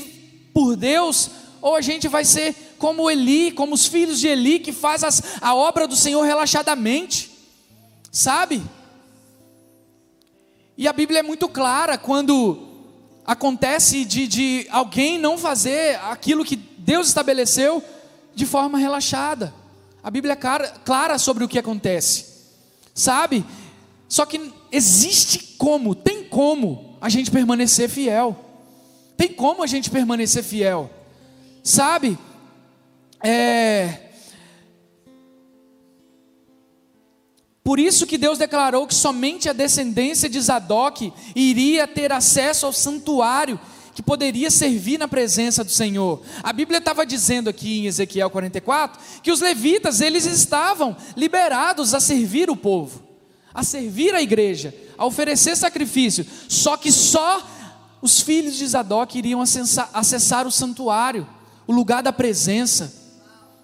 por 0.54 0.78
Deus, 0.78 1.30
ou 1.62 1.76
a 1.76 1.82
gente 1.82 2.08
vai 2.08 2.24
ser 2.24 2.56
como 2.78 3.12
Eli, 3.12 3.52
como 3.52 3.76
os 3.76 3.86
filhos 3.86 4.18
de 4.18 4.30
Eli, 4.30 4.60
que 4.60 4.72
faz 4.72 5.04
as, 5.04 5.22
a 5.42 5.54
obra 5.54 5.86
do 5.86 5.96
Senhor 5.98 6.22
relaxadamente, 6.22 7.33
sabe? 8.14 8.64
E 10.78 10.88
a 10.88 10.94
Bíblia 10.94 11.20
é 11.20 11.24
muito 11.24 11.50
clara 11.50 11.98
quando 11.98 12.70
acontece 13.26 14.06
de, 14.06 14.28
de 14.28 14.68
alguém 14.70 15.18
não 15.18 15.38
fazer 15.38 16.00
aquilo 16.04 16.46
que 16.46 16.56
Deus 16.56 17.08
estabeleceu 17.08 17.84
de 18.36 18.46
forma 18.46 18.78
relaxada. 18.78 19.52
A 20.04 20.12
Bíblia 20.12 20.34
é 20.34 20.36
clara, 20.36 20.70
clara 20.86 21.18
sobre 21.18 21.44
o 21.44 21.48
que 21.48 21.58
acontece, 21.58 22.26
sabe? 22.94 23.44
Só 24.08 24.26
que 24.26 24.54
existe 24.72 25.56
como, 25.58 25.96
tem 25.96 26.24
como 26.24 26.98
a 27.02 27.10
gente 27.10 27.32
permanecer 27.32 27.90
fiel, 27.90 28.38
tem 29.18 29.30
como 29.30 29.64
a 29.64 29.68
gente 29.68 29.90
permanecer 29.90 30.44
fiel, 30.44 30.90
sabe? 31.64 32.18
É. 33.24 34.03
Por 37.74 37.80
isso 37.80 38.06
que 38.06 38.20
Deus 38.20 38.38
declarou 38.38 38.86
que 38.86 38.94
somente 38.94 39.50
a 39.50 39.52
descendência 39.52 40.30
de 40.30 40.40
Zadok 40.40 41.12
iria 41.36 41.88
ter 41.88 42.12
acesso 42.12 42.68
ao 42.68 42.72
santuário 42.72 43.60
que 43.96 44.04
poderia 44.04 44.52
servir 44.52 45.00
na 45.00 45.08
presença 45.08 45.64
do 45.64 45.72
Senhor. 45.72 46.22
A 46.44 46.54
Bíblia 46.54 46.78
estava 46.78 47.04
dizendo 47.04 47.50
aqui 47.50 47.80
em 47.80 47.88
Ezequiel 47.88 48.30
44 48.30 49.02
que 49.24 49.32
os 49.32 49.42
levitas 49.42 50.02
eles 50.02 50.28
estavam 50.28 50.96
liberados 51.18 51.96
a 51.96 52.00
servir 52.00 52.48
o 52.48 52.56
povo, 52.56 53.02
a 53.52 53.64
servir 53.64 54.14
a 54.14 54.22
igreja, 54.22 54.72
a 54.96 55.04
oferecer 55.08 55.58
sacrifício. 55.58 56.28
Só 56.48 56.78
que 56.78 56.92
só 56.92 57.42
os 58.04 58.22
filhos 58.22 58.54
de 58.54 58.68
Zadok 58.68 59.18
iriam 59.18 59.42
acessar, 59.42 59.90
acessar 59.92 60.46
o 60.46 60.52
santuário, 60.52 61.28
o 61.66 61.74
lugar 61.74 62.04
da 62.04 62.14
presença. 62.14 62.94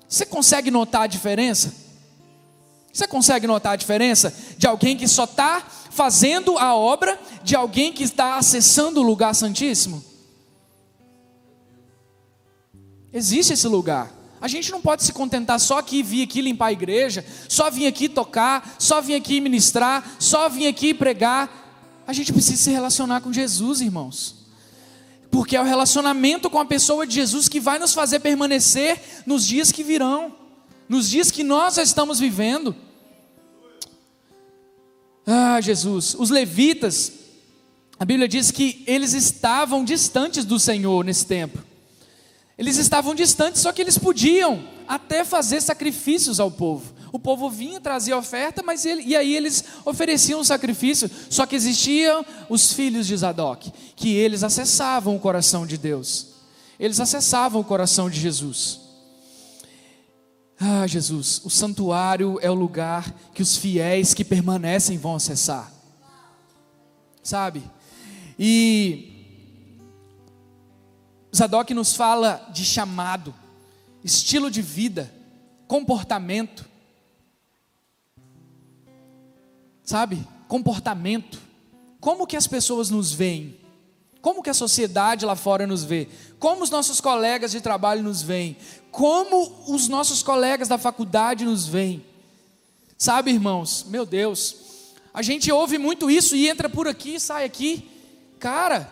Você 0.07 0.25
consegue 0.25 0.71
notar 0.71 1.03
a 1.03 1.07
diferença? 1.07 1.88
Você 2.99 3.07
consegue 3.07 3.47
notar 3.47 3.71
a 3.71 3.75
diferença 3.77 4.33
de 4.57 4.67
alguém 4.67 4.97
que 4.97 5.07
só 5.07 5.23
está 5.23 5.65
fazendo 5.89 6.57
a 6.57 6.75
obra, 6.75 7.17
de 7.45 7.55
alguém 7.55 7.93
que 7.93 8.03
está 8.03 8.35
acessando 8.35 8.99
o 8.99 9.03
lugar 9.03 9.33
santíssimo? 9.33 10.03
Existe 13.13 13.53
esse 13.53 13.69
lugar. 13.69 14.11
A 14.41 14.49
gente 14.49 14.69
não 14.69 14.81
pode 14.81 15.05
se 15.05 15.13
contentar 15.13 15.61
só 15.61 15.77
aqui 15.77 16.03
vir 16.03 16.23
aqui 16.23 16.41
limpar 16.41 16.65
a 16.67 16.71
igreja, 16.73 17.25
só 17.47 17.71
vir 17.71 17.87
aqui 17.87 18.09
tocar, 18.09 18.75
só 18.77 18.99
vir 19.01 19.15
aqui 19.15 19.39
ministrar, 19.39 20.17
só 20.19 20.49
vir 20.49 20.67
aqui 20.67 20.93
pregar. 20.93 22.03
A 22.05 22.11
gente 22.11 22.33
precisa 22.33 22.61
se 22.61 22.69
relacionar 22.69 23.21
com 23.21 23.31
Jesus, 23.31 23.79
irmãos. 23.79 24.35
Porque 25.31 25.55
é 25.55 25.61
o 25.61 25.65
relacionamento 25.65 26.49
com 26.49 26.59
a 26.59 26.65
pessoa 26.65 27.07
de 27.07 27.15
Jesus 27.15 27.47
que 27.47 27.61
vai 27.61 27.79
nos 27.79 27.93
fazer 27.93 28.19
permanecer 28.19 29.23
nos 29.25 29.47
dias 29.47 29.71
que 29.71 29.83
virão 29.85 30.37
nos 30.89 31.07
dias 31.07 31.29
que 31.29 31.43
nós 31.43 31.77
estamos 31.77 32.19
vivendo. 32.19 32.75
Ah, 35.31 35.61
Jesus, 35.61 36.15
os 36.17 36.31
levitas, 36.31 37.11
a 37.99 38.03
Bíblia 38.03 38.27
diz 38.27 38.49
que 38.49 38.83
eles 38.87 39.13
estavam 39.13 39.85
distantes 39.85 40.43
do 40.43 40.59
Senhor 40.59 41.05
nesse 41.05 41.23
tempo. 41.23 41.59
Eles 42.57 42.77
estavam 42.77 43.13
distantes, 43.13 43.61
só 43.61 43.71
que 43.71 43.79
eles 43.79 43.95
podiam 43.95 44.67
até 44.87 45.23
fazer 45.23 45.61
sacrifícios 45.61 46.39
ao 46.39 46.49
povo. 46.49 46.95
O 47.11 47.19
povo 47.19 47.47
vinha, 47.47 47.79
trazia 47.79 48.17
oferta, 48.17 48.63
mas 48.63 48.87
ele, 48.87 49.03
e 49.03 49.15
aí 49.15 49.35
eles 49.35 49.63
ofereciam 49.85 50.43
sacrifício. 50.43 51.09
Só 51.29 51.45
que 51.45 51.55
existiam 51.55 52.25
os 52.49 52.73
filhos 52.73 53.05
de 53.05 53.15
Zadok, 53.15 53.71
que 53.95 54.15
eles 54.15 54.43
acessavam 54.43 55.15
o 55.15 55.19
coração 55.19 55.63
de 55.63 55.77
Deus. 55.77 56.25
Eles 56.79 56.99
acessavam 56.99 57.61
o 57.61 57.65
coração 57.65 58.09
de 58.09 58.19
Jesus. 58.19 58.88
Ah, 60.59 60.85
Jesus, 60.85 61.41
o 61.45 61.49
santuário 61.49 62.37
é 62.41 62.51
o 62.51 62.53
lugar 62.53 63.09
que 63.33 63.41
os 63.41 63.55
fiéis 63.55 64.13
que 64.13 64.25
permanecem 64.25 64.97
vão 64.97 65.15
acessar. 65.15 65.71
Sabe? 67.23 67.63
E 68.37 69.09
Zadok 71.33 71.73
nos 71.73 71.95
fala 71.95 72.49
de 72.51 72.65
chamado, 72.65 73.33
estilo 74.03 74.51
de 74.51 74.61
vida, 74.61 75.13
comportamento. 75.65 76.67
Sabe? 79.81 80.27
Comportamento. 80.47 81.39
Como 82.01 82.27
que 82.27 82.35
as 82.35 82.47
pessoas 82.47 82.89
nos 82.89 83.13
veem? 83.13 83.57
Como 84.21 84.43
que 84.43 84.49
a 84.49 84.53
sociedade 84.53 85.25
lá 85.25 85.35
fora 85.35 85.65
nos 85.65 85.83
vê? 85.83 86.07
Como 86.37 86.63
os 86.63 86.69
nossos 86.69 86.99
colegas 86.99 87.51
de 87.51 87.61
trabalho 87.61 88.03
nos 88.03 88.21
veem? 88.21 88.57
Como 88.91 89.63
os 89.67 89.87
nossos 89.87 90.21
colegas 90.21 90.67
da 90.67 90.77
faculdade 90.77 91.45
nos 91.45 91.65
veem? 91.65 92.05
Sabe, 92.97 93.31
irmãos, 93.31 93.85
meu 93.87 94.05
Deus, 94.05 94.57
a 95.13 95.21
gente 95.21 95.51
ouve 95.51 95.77
muito 95.77 96.11
isso 96.11 96.35
e 96.35 96.49
entra 96.49 96.69
por 96.69 96.87
aqui 96.87 97.19
sai 97.19 97.45
aqui. 97.45 97.89
Cara, 98.39 98.91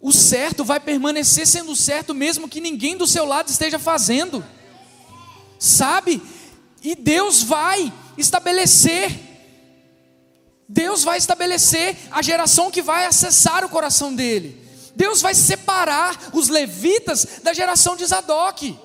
o 0.00 0.12
certo 0.12 0.64
vai 0.64 0.78
permanecer 0.78 1.46
sendo 1.46 1.74
certo 1.74 2.14
mesmo 2.14 2.48
que 2.48 2.60
ninguém 2.60 2.96
do 2.96 3.06
seu 3.06 3.24
lado 3.24 3.48
esteja 3.48 3.78
fazendo. 3.78 4.44
Sabe? 5.58 6.22
E 6.82 6.94
Deus 6.94 7.42
vai 7.42 7.92
estabelecer 8.16 9.25
Deus 10.68 11.04
vai 11.04 11.18
estabelecer 11.18 11.96
a 12.10 12.20
geração 12.22 12.70
que 12.70 12.82
vai 12.82 13.06
acessar 13.06 13.64
o 13.64 13.68
coração 13.68 14.14
dele. 14.14 14.64
Deus 14.96 15.20
vai 15.20 15.34
separar 15.34 16.30
os 16.32 16.48
levitas 16.48 17.40
da 17.42 17.52
geração 17.52 17.96
de 17.96 18.04
Zadok. 18.04 18.76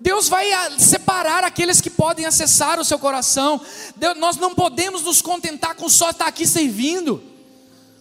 Deus 0.00 0.28
vai 0.28 0.50
separar 0.78 1.44
aqueles 1.44 1.80
que 1.80 1.90
podem 1.90 2.26
acessar 2.26 2.80
o 2.80 2.84
seu 2.84 2.98
coração. 2.98 3.60
Deus, 3.96 4.16
nós 4.18 4.36
não 4.36 4.54
podemos 4.54 5.02
nos 5.02 5.22
contentar 5.22 5.74
com 5.74 5.88
só 5.88 6.10
estar 6.10 6.26
aqui 6.26 6.46
servindo. 6.46 7.22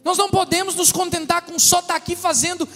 Nós 0.04 0.18
não 0.18 0.30
podemos 0.30 0.76
nos 0.76 0.92
contentar 0.92 1.44
com 1.44 1.58
só 1.58 1.80
estar 1.80 1.96
aqui 1.96 2.16
fazendo 2.16 2.68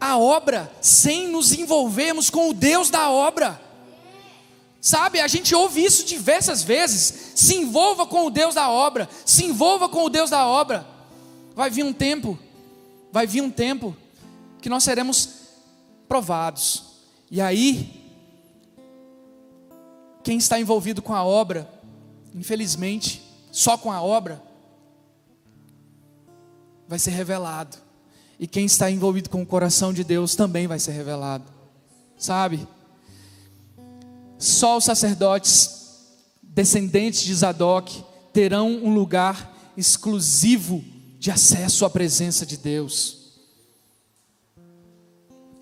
a 0.00 0.18
obra 0.18 0.70
sem 0.80 1.28
nos 1.28 1.52
envolvermos 1.52 2.30
com 2.30 2.50
o 2.50 2.54
Deus 2.54 2.90
da 2.90 3.10
obra. 3.10 3.63
Sabe, 4.84 5.18
a 5.18 5.26
gente 5.26 5.54
ouve 5.54 5.82
isso 5.82 6.04
diversas 6.04 6.62
vezes. 6.62 7.32
Se 7.34 7.54
envolva 7.54 8.06
com 8.06 8.26
o 8.26 8.30
Deus 8.30 8.54
da 8.54 8.68
obra, 8.68 9.08
se 9.24 9.42
envolva 9.42 9.88
com 9.88 10.04
o 10.04 10.10
Deus 10.10 10.28
da 10.28 10.46
obra. 10.46 10.86
Vai 11.54 11.70
vir 11.70 11.82
um 11.82 11.92
tempo, 11.92 12.38
vai 13.10 13.26
vir 13.26 13.40
um 13.40 13.50
tempo 13.50 13.96
que 14.60 14.68
nós 14.68 14.84
seremos 14.84 15.36
provados. 16.06 16.84
E 17.30 17.40
aí, 17.40 18.12
quem 20.22 20.36
está 20.36 20.60
envolvido 20.60 21.00
com 21.00 21.14
a 21.14 21.24
obra, 21.24 21.66
infelizmente, 22.34 23.22
só 23.50 23.78
com 23.78 23.90
a 23.90 24.02
obra, 24.02 24.42
vai 26.86 26.98
ser 26.98 27.12
revelado. 27.12 27.78
E 28.38 28.46
quem 28.46 28.66
está 28.66 28.90
envolvido 28.90 29.30
com 29.30 29.40
o 29.40 29.46
coração 29.46 29.94
de 29.94 30.04
Deus 30.04 30.36
também 30.36 30.66
vai 30.66 30.78
ser 30.78 30.92
revelado. 30.92 31.50
sabe? 32.18 32.68
Só 34.44 34.76
os 34.76 34.84
sacerdotes, 34.84 35.70
descendentes 36.42 37.22
de 37.22 37.34
Zadok, 37.34 38.04
terão 38.30 38.72
um 38.72 38.92
lugar 38.92 39.72
exclusivo 39.74 40.84
de 41.18 41.30
acesso 41.30 41.86
à 41.86 41.88
presença 41.88 42.44
de 42.44 42.58
Deus. 42.58 43.40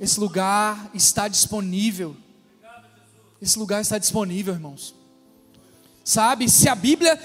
Esse 0.00 0.18
lugar 0.18 0.90
está 0.92 1.28
disponível. 1.28 2.16
Esse 3.40 3.56
lugar 3.56 3.82
está 3.82 3.98
disponível, 3.98 4.52
irmãos. 4.52 4.96
Sabe, 6.04 6.50
se 6.50 6.68
a 6.68 6.74
Bíblia, 6.74 7.20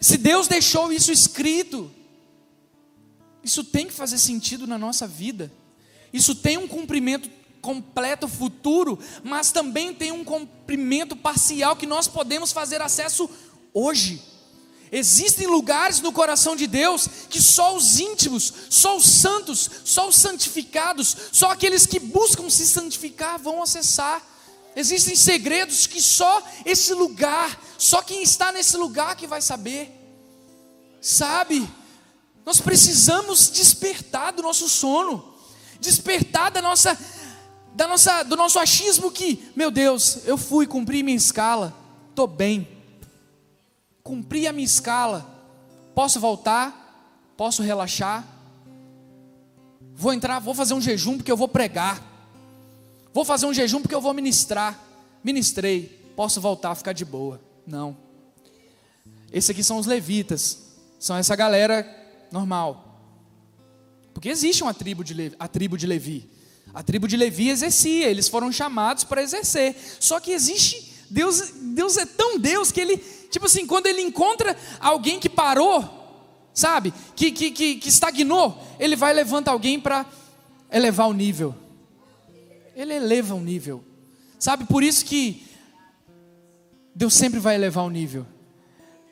se 0.00 0.16
Deus 0.16 0.46
deixou 0.46 0.92
isso 0.92 1.10
escrito, 1.10 1.90
isso 3.42 3.64
tem 3.64 3.88
que 3.88 3.92
fazer 3.92 4.18
sentido 4.18 4.64
na 4.64 4.78
nossa 4.78 5.08
vida. 5.08 5.50
Isso 6.12 6.36
tem 6.36 6.56
um 6.56 6.68
cumprimento 6.68 7.28
completo 7.60 8.26
futuro, 8.26 8.98
mas 9.22 9.52
também 9.52 9.94
tem 9.94 10.12
um 10.12 10.24
cumprimento 10.24 11.14
parcial 11.16 11.76
que 11.76 11.86
nós 11.86 12.08
podemos 12.08 12.52
fazer 12.52 12.80
acesso 12.80 13.28
hoje. 13.72 14.22
Existem 14.92 15.46
lugares 15.46 16.00
no 16.00 16.12
coração 16.12 16.56
de 16.56 16.66
Deus 16.66 17.08
que 17.28 17.40
só 17.40 17.76
os 17.76 18.00
íntimos, 18.00 18.52
só 18.68 18.96
os 18.96 19.06
santos, 19.06 19.70
só 19.84 20.08
os 20.08 20.16
santificados, 20.16 21.16
só 21.30 21.50
aqueles 21.50 21.86
que 21.86 22.00
buscam 22.00 22.50
se 22.50 22.66
santificar 22.66 23.38
vão 23.38 23.62
acessar. 23.62 24.20
Existem 24.74 25.14
segredos 25.14 25.86
que 25.86 26.02
só 26.02 26.42
esse 26.64 26.92
lugar, 26.92 27.60
só 27.78 28.02
quem 28.02 28.22
está 28.22 28.50
nesse 28.50 28.76
lugar 28.76 29.14
que 29.14 29.26
vai 29.26 29.40
saber. 29.40 29.90
Sabe? 31.00 31.68
Nós 32.44 32.60
precisamos 32.60 33.50
despertar 33.50 34.32
do 34.32 34.42
nosso 34.42 34.68
sono, 34.68 35.34
despertar 35.78 36.50
da 36.50 36.60
nossa, 36.60 36.98
da 37.74 37.86
nossa, 37.86 38.22
do 38.22 38.36
nosso 38.36 38.58
achismo 38.58 39.10
que, 39.10 39.50
meu 39.54 39.70
Deus, 39.70 40.26
eu 40.26 40.36
fui 40.36 40.66
cumprir 40.66 41.02
minha 41.02 41.16
escala, 41.16 41.74
estou 42.10 42.26
bem, 42.26 42.68
cumpri 44.02 44.46
a 44.46 44.52
minha 44.52 44.64
escala, 44.64 45.26
posso 45.94 46.20
voltar, 46.20 47.34
posso 47.36 47.62
relaxar, 47.62 48.26
vou 49.94 50.12
entrar, 50.12 50.38
vou 50.38 50.54
fazer 50.54 50.74
um 50.74 50.80
jejum 50.80 51.16
porque 51.16 51.30
eu 51.30 51.36
vou 51.36 51.48
pregar, 51.48 52.02
vou 53.12 53.24
fazer 53.24 53.46
um 53.46 53.54
jejum 53.54 53.80
porque 53.80 53.94
eu 53.94 54.00
vou 54.00 54.12
ministrar, 54.12 54.78
ministrei, 55.22 56.12
posso 56.16 56.40
voltar, 56.40 56.74
ficar 56.74 56.92
de 56.92 57.04
boa. 57.04 57.40
Não. 57.66 57.96
Esses 59.32 59.50
aqui 59.50 59.62
são 59.62 59.78
os 59.78 59.86
levitas, 59.86 60.58
são 60.98 61.16
essa 61.16 61.36
galera 61.36 61.86
normal. 62.32 62.90
Porque 64.12 64.28
existe 64.28 64.62
uma 64.62 64.74
tribo 64.74 65.04
de 65.04 65.32
a 65.38 65.48
tribo 65.48 65.78
de 65.78 65.86
Levi. 65.86 66.28
A 66.72 66.82
tribo 66.82 67.08
de 67.08 67.16
Levi 67.16 67.50
exercia, 67.50 68.08
eles 68.08 68.28
foram 68.28 68.52
chamados 68.52 69.04
para 69.04 69.22
exercer. 69.22 69.76
Só 69.98 70.20
que 70.20 70.30
existe 70.30 70.90
Deus, 71.10 71.52
Deus 71.56 71.96
é 71.96 72.06
tão 72.06 72.38
Deus 72.38 72.70
que 72.70 72.80
ele, 72.80 72.96
tipo 73.30 73.46
assim, 73.46 73.66
quando 73.66 73.86
ele 73.86 74.00
encontra 74.00 74.56
alguém 74.78 75.18
que 75.18 75.28
parou, 75.28 76.48
sabe, 76.54 76.94
que, 77.16 77.32
que, 77.32 77.50
que, 77.50 77.76
que 77.76 77.88
estagnou, 77.88 78.56
ele 78.78 78.94
vai 78.94 79.12
levantar 79.12 79.50
alguém 79.50 79.80
para 79.80 80.06
elevar 80.70 81.08
o 81.08 81.12
nível. 81.12 81.54
Ele 82.76 82.94
eleva 82.94 83.34
o 83.34 83.40
nível. 83.40 83.84
Sabe, 84.38 84.64
por 84.64 84.84
isso 84.84 85.04
que 85.04 85.44
Deus 86.94 87.12
sempre 87.14 87.40
vai 87.40 87.56
elevar 87.56 87.84
o 87.84 87.90
nível. 87.90 88.24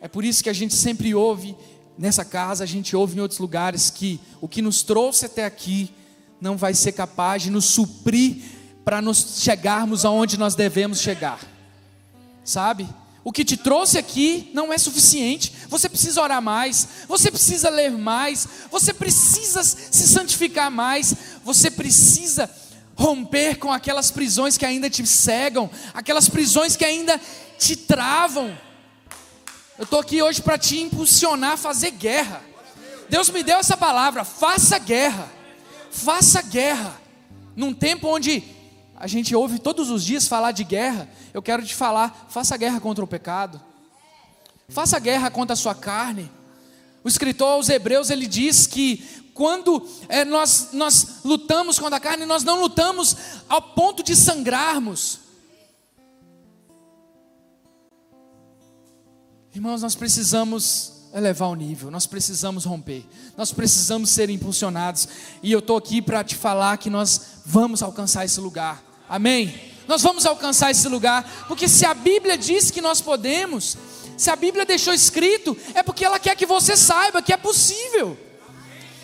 É 0.01 0.07
por 0.07 0.25
isso 0.25 0.43
que 0.45 0.51
a 0.51 0.55
gente 0.55 0.75
sempre 0.75 1.13
ouve 1.15 1.57
nessa 1.99 2.25
casa, 2.25 2.63
a 2.63 2.67
gente 2.67 2.95
ouve 2.95 3.19
em 3.19 3.21
outros 3.21 3.41
lugares 3.41 3.91
que 3.91 4.21
o 4.41 4.47
que 4.47 4.63
nos 4.63 4.83
trouxe 4.83 5.27
até 5.27 5.45
aqui 5.45 5.91
não 6.41 6.57
vai 6.57 6.75
ser 6.75 6.93
capaz 6.93 7.43
de 7.43 7.51
nos 7.51 7.65
suprir 7.65 8.37
para 8.85 9.03
nos 9.03 9.41
chegarmos 9.41 10.05
aonde 10.05 10.39
nós 10.39 10.55
devemos 10.55 11.01
chegar. 11.01 11.41
Sabe? 12.45 12.89
O 13.23 13.33
que 13.33 13.45
te 13.45 13.57
trouxe 13.57 13.99
aqui 13.99 14.51
não 14.55 14.73
é 14.73 14.79
suficiente. 14.79 15.53
Você 15.69 15.89
precisa 15.89 16.23
orar 16.23 16.41
mais, 16.41 16.89
você 17.07 17.31
precisa 17.31 17.69
ler 17.69 17.91
mais, 17.91 18.49
você 18.71 18.95
precisa 18.95 19.63
se 19.63 20.09
santificar 20.09 20.71
mais, 20.71 21.15
você 21.45 21.71
precisa 21.71 22.51
romper 22.97 23.59
com 23.59 23.71
aquelas 23.71 24.11
prisões 24.11 24.57
que 24.57 24.65
ainda 24.65 24.89
te 24.89 25.07
cegam, 25.07 25.71
aquelas 25.93 26.29
prisões 26.29 26.75
que 26.75 26.85
ainda 26.85 27.21
te 27.59 27.77
travam. 27.77 28.57
Eu 29.77 29.85
estou 29.85 30.01
aqui 30.01 30.23
hoje 30.23 30.41
para 30.41 30.57
te 30.57 30.79
impulsionar 30.79 31.53
a 31.53 31.57
fazer 31.59 31.91
guerra. 31.91 32.43
Deus 33.09 33.29
me 33.29 33.43
deu 33.43 33.59
essa 33.59 33.77
palavra: 33.77 34.25
faça 34.25 34.79
guerra. 34.79 35.38
Faça 35.91 36.43
guerra. 36.43 37.01
Num 37.57 37.75
tempo 37.75 38.09
onde 38.09 38.43
a 38.97 39.07
gente 39.07 39.35
ouve 39.35 39.59
todos 39.59 39.91
os 39.91 40.05
dias 40.05 40.27
falar 40.27 40.53
de 40.53 40.65
guerra, 40.65 41.09
eu 41.33 41.43
quero 41.43 41.65
te 41.65 41.75
falar: 41.75 42.27
faça 42.29 42.57
guerra 42.57 42.81
contra 42.81 43.05
o 43.05 43.09
pecado. 43.09 43.61
Faça 44.69 44.99
guerra 44.99 45.31
contra 45.31 45.55
a 45.55 45.57
sua 45.57 45.75
carne. 45.75 46.31
O 47.03 47.09
escritor 47.09 47.49
aos 47.49 47.69
Hebreus 47.69 48.11
ele 48.11 48.27
diz 48.27 48.67
que 48.67 48.99
quando 49.33 49.89
é, 50.09 50.25
nós, 50.25 50.71
nós 50.73 51.21
lutamos 51.25 51.79
contra 51.79 51.97
a 51.97 52.01
carne, 52.01 52.27
nós 52.27 52.43
não 52.43 52.61
lutamos 52.61 53.17
ao 53.49 53.63
ponto 53.63 54.03
de 54.03 54.17
sangrarmos. 54.17 55.21
Irmãos, 59.55 59.81
nós 59.81 59.95
precisamos 59.95 60.98
elevar 61.19 61.49
o 61.49 61.55
nível, 61.55 61.91
nós 61.91 62.07
precisamos 62.07 62.65
romper, 62.65 63.05
nós 63.37 63.53
precisamos 63.53 64.11
ser 64.11 64.31
impulsionados, 64.31 65.09
e 65.43 65.53
eu 65.53 65.59
estou 65.59 65.77
aqui 65.77 66.01
para 66.01 66.25
te 66.25 66.35
falar 66.35 66.79
que 66.79 66.89
nós 66.89 67.21
vamos 67.45 67.83
alcançar 67.83 68.25
esse 68.25 68.41
lugar, 68.41 68.83
amém? 69.09 69.55
Nós 69.87 70.03
vamos 70.03 70.27
alcançar 70.27 70.71
esse 70.71 70.87
lugar, 70.89 71.47
porque 71.49 71.69
se 71.69 71.85
a 71.85 71.95
Bíblia 71.95 72.37
diz 72.37 72.71
que 72.71 72.81
nós 72.81 73.01
podemos, 73.01 73.77
se 74.17 74.31
a 74.31 74.37
Bíblia 74.37 74.65
deixou 74.65 74.93
escrito, 74.93 75.57
é 75.75 75.83
porque 75.83 76.05
ela 76.05 76.19
quer 76.19 76.37
que 76.37 76.47
você 76.47 76.77
saiba 76.77 77.23
que 77.23 77.33
é 77.33 77.37
possível. 77.37 78.17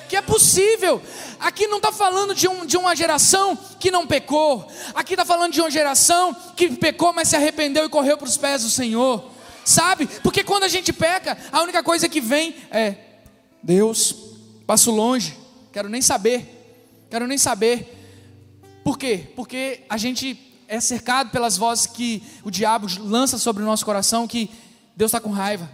Que 0.09 0.17
é 0.17 0.23
possível. 0.23 1.01
Aqui 1.41 1.67
não 1.67 1.79
está 1.79 1.91
falando 1.91 2.35
de, 2.35 2.47
um, 2.47 2.67
de 2.67 2.77
uma 2.77 2.95
geração 2.95 3.59
que 3.81 3.91
não 3.91 4.07
pecou. 4.07 4.69
Aqui 4.95 5.15
está 5.15 5.25
falando 5.25 5.53
de 5.53 5.61
uma 5.61 5.71
geração 5.71 6.37
que 6.55 6.69
pecou, 6.77 7.13
mas 7.13 7.29
se 7.29 7.37
arrependeu 7.37 7.87
e 7.87 7.89
correu 7.89 8.19
para 8.19 8.29
os 8.29 8.37
pés 8.37 8.63
do 8.63 8.69
Senhor 8.69 9.34
sabe? 9.65 10.07
Porque 10.23 10.45
quando 10.45 10.65
a 10.65 10.69
gente 10.69 10.93
peca, 10.93 11.37
a 11.51 11.63
única 11.63 11.83
coisa 11.83 12.09
que 12.09 12.21
vem 12.21 12.55
é: 12.71 12.97
Deus, 13.63 14.15
passo 14.67 14.91
longe, 14.91 15.37
quero 15.73 15.89
nem 15.89 16.03
saber, 16.03 17.07
quero 17.11 17.27
nem 17.27 17.39
saber. 17.39 17.91
Por 18.85 18.99
quê? 18.99 19.33
Porque 19.35 19.81
a 19.89 19.97
gente 19.97 20.39
é 20.69 20.79
cercado 20.81 21.31
pelas 21.31 21.57
vozes 21.57 21.87
que 21.87 22.23
o 22.43 22.51
diabo 22.51 22.87
lança 23.01 23.39
sobre 23.39 23.63
o 23.63 23.67
nosso 23.67 23.85
coração 23.85 24.29
que 24.29 24.51
Deus 24.95 25.09
está 25.09 25.21
com 25.21 25.31
raiva. 25.31 25.71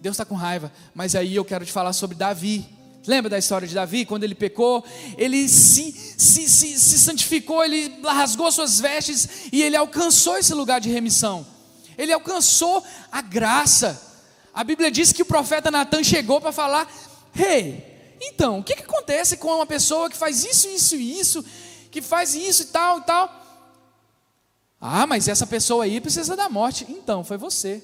Deus 0.00 0.14
está 0.14 0.24
com 0.24 0.34
raiva. 0.34 0.72
Mas 0.94 1.14
aí 1.14 1.36
eu 1.36 1.44
quero 1.44 1.64
te 1.64 1.72
falar 1.72 1.92
sobre 1.92 2.16
Davi. 2.16 2.66
Lembra 3.06 3.30
da 3.30 3.38
história 3.38 3.68
de 3.68 3.74
Davi? 3.74 4.06
Quando 4.06 4.24
ele 4.24 4.34
pecou, 4.34 4.84
ele 5.18 5.48
se, 5.48 5.92
se, 6.16 6.48
se, 6.48 6.78
se 6.78 6.98
santificou, 6.98 7.64
ele 7.64 7.92
rasgou 8.04 8.50
suas 8.50 8.80
vestes 8.80 9.28
e 9.52 9.62
ele 9.62 9.76
alcançou 9.76 10.38
esse 10.38 10.54
lugar 10.54 10.80
de 10.80 10.88
remissão 10.88 11.46
ele 11.96 12.12
alcançou 12.12 12.84
a 13.10 13.20
graça. 13.20 14.00
A 14.52 14.62
Bíblia 14.62 14.90
diz 14.90 15.12
que 15.12 15.22
o 15.22 15.26
profeta 15.26 15.70
Natan 15.70 16.02
chegou 16.02 16.40
para 16.40 16.52
falar: 16.52 16.90
Hey, 17.34 18.18
então, 18.20 18.60
o 18.60 18.64
que, 18.64 18.76
que 18.76 18.82
acontece 18.82 19.36
com 19.36 19.48
uma 19.48 19.66
pessoa 19.66 20.08
que 20.08 20.16
faz 20.16 20.44
isso, 20.44 20.68
isso 20.68 20.96
e 20.96 21.18
isso, 21.18 21.44
que 21.90 22.00
faz 22.00 22.34
isso 22.34 22.62
e 22.62 22.66
tal 22.66 22.98
e 22.98 23.02
tal? 23.02 23.42
Ah, 24.80 25.06
mas 25.06 25.28
essa 25.28 25.46
pessoa 25.46 25.84
aí 25.84 26.00
precisa 26.00 26.36
da 26.36 26.48
morte. 26.48 26.86
Então, 26.88 27.24
foi 27.24 27.36
você. 27.36 27.82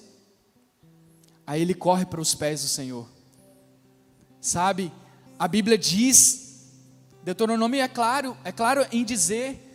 Aí 1.46 1.62
ele 1.62 1.74
corre 1.74 2.04
para 2.04 2.20
os 2.20 2.34
pés 2.34 2.62
do 2.62 2.68
Senhor. 2.68 3.08
Sabe, 4.40 4.92
a 5.38 5.48
Bíblia 5.48 5.78
diz, 5.78 6.66
Deuteronômio 7.22 7.80
é 7.80 7.88
claro, 7.88 8.36
é 8.44 8.52
claro 8.52 8.86
em 8.92 9.04
dizer 9.04 9.67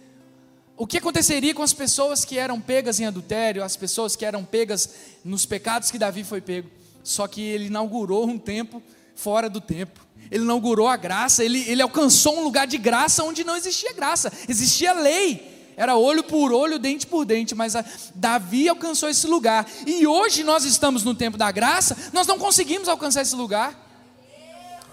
o 0.76 0.88
que 0.88 0.98
aconteceria 0.98 1.54
com 1.54 1.62
as 1.62 1.74
pessoas 1.74 2.26
que 2.26 2.38
eram 2.38 2.60
pegas 2.60 3.00
em 3.00 3.06
adultério, 3.06 3.64
as 3.64 3.78
pessoas 3.78 4.16
que 4.16 4.26
eram 4.26 4.44
pegas 4.44 4.90
nos 5.24 5.46
pecados 5.46 5.92
que 5.92 6.00
Davi 6.00 6.24
foi 6.24 6.42
pego? 6.42 6.70
Só 7.04 7.28
que 7.28 7.42
ele 7.42 7.66
inaugurou 7.66 8.26
um 8.28 8.40
tempo 8.40 8.82
fora 9.16 9.50
do 9.50 9.62
tempo. 9.62 10.02
Ele 10.32 10.44
inaugurou 10.44 10.88
a 10.88 10.98
graça, 10.98 11.44
ele, 11.44 11.60
ele 11.68 11.82
alcançou 11.82 12.40
um 12.40 12.44
lugar 12.44 12.66
de 12.66 12.78
graça 12.78 13.24
onde 13.24 13.44
não 13.44 13.56
existia 13.56 13.94
graça, 13.94 14.32
existia 14.48 14.94
lei. 14.94 15.52
Era 15.76 15.96
olho 15.96 16.24
por 16.24 16.52
olho, 16.52 16.80
dente 16.80 17.06
por 17.06 17.26
dente, 17.26 17.54
mas 17.54 17.76
a, 17.76 17.86
Davi 18.16 18.68
alcançou 18.68 19.10
esse 19.10 19.28
lugar. 19.28 19.68
E 19.86 20.08
hoje 20.08 20.44
nós 20.44 20.66
estamos 20.66 21.04
no 21.04 21.14
tempo 21.14 21.38
da 21.38 21.52
graça, 21.52 21.96
nós 22.12 22.26
não 22.26 22.40
conseguimos 22.40 22.88
alcançar 22.88 23.22
esse 23.22 23.36
lugar. 23.36 23.80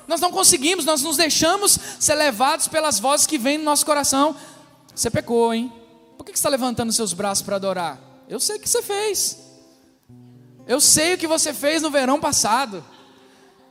Nós 0.06 0.20
não 0.20 0.32
conseguimos, 0.32 0.84
nós 0.84 1.02
nos 1.02 1.16
deixamos 1.16 1.78
ser 1.98 2.16
levados 2.16 2.66
pelas 2.66 2.98
vozes 2.98 3.26
que 3.26 3.38
vêm 3.38 3.56
no 3.58 3.64
nosso 3.64 3.86
coração. 3.86 4.34
Você 5.00 5.10
pecou, 5.10 5.54
hein? 5.54 5.72
Por 6.18 6.26
que 6.26 6.32
você 6.32 6.36
está 6.36 6.50
levantando 6.50 6.92
seus 6.92 7.14
braços 7.14 7.42
para 7.42 7.56
adorar? 7.56 7.98
Eu 8.28 8.38
sei 8.38 8.56
o 8.56 8.60
que 8.60 8.68
você 8.68 8.82
fez. 8.82 9.38
Eu 10.66 10.78
sei 10.78 11.14
o 11.14 11.18
que 11.18 11.26
você 11.26 11.54
fez 11.54 11.80
no 11.80 11.90
verão 11.90 12.20
passado. 12.20 12.84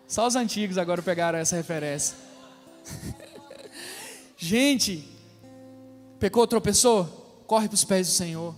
Só 0.07 0.25
os 0.25 0.35
antigos 0.35 0.75
agora 0.79 1.03
pegaram 1.03 1.37
essa 1.37 1.55
referência. 1.55 2.15
Gente, 4.37 5.07
Pecou, 6.19 6.47
tropeçou? 6.47 7.05
Corre 7.45 7.67
para 7.67 7.75
os 7.75 7.83
pés 7.83 8.07
do 8.07 8.13
Senhor. 8.13 8.55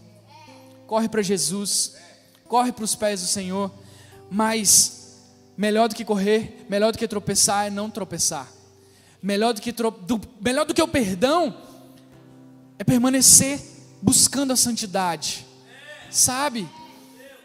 Corre 0.87 1.09
para 1.09 1.21
Jesus. 1.21 1.97
Corre 2.47 2.71
para 2.71 2.85
os 2.85 2.95
pés 2.95 3.19
do 3.19 3.27
Senhor. 3.27 3.69
Mas 4.29 5.17
melhor 5.57 5.89
do 5.89 5.95
que 5.95 6.05
correr, 6.05 6.65
melhor 6.69 6.93
do 6.93 6.97
que 6.97 7.05
tropeçar 7.05 7.67
é 7.67 7.69
não 7.69 7.89
tropeçar. 7.89 8.49
Melhor 9.21 9.53
do 9.53 9.59
que, 9.59 9.73
tro... 9.73 9.91
do... 9.91 10.21
melhor 10.39 10.63
do 10.63 10.73
que 10.73 10.81
o 10.81 10.87
perdão 10.87 11.69
é 12.81 12.83
permanecer 12.83 13.61
buscando 14.01 14.53
a 14.53 14.55
santidade. 14.55 15.45
Sabe? 16.09 16.67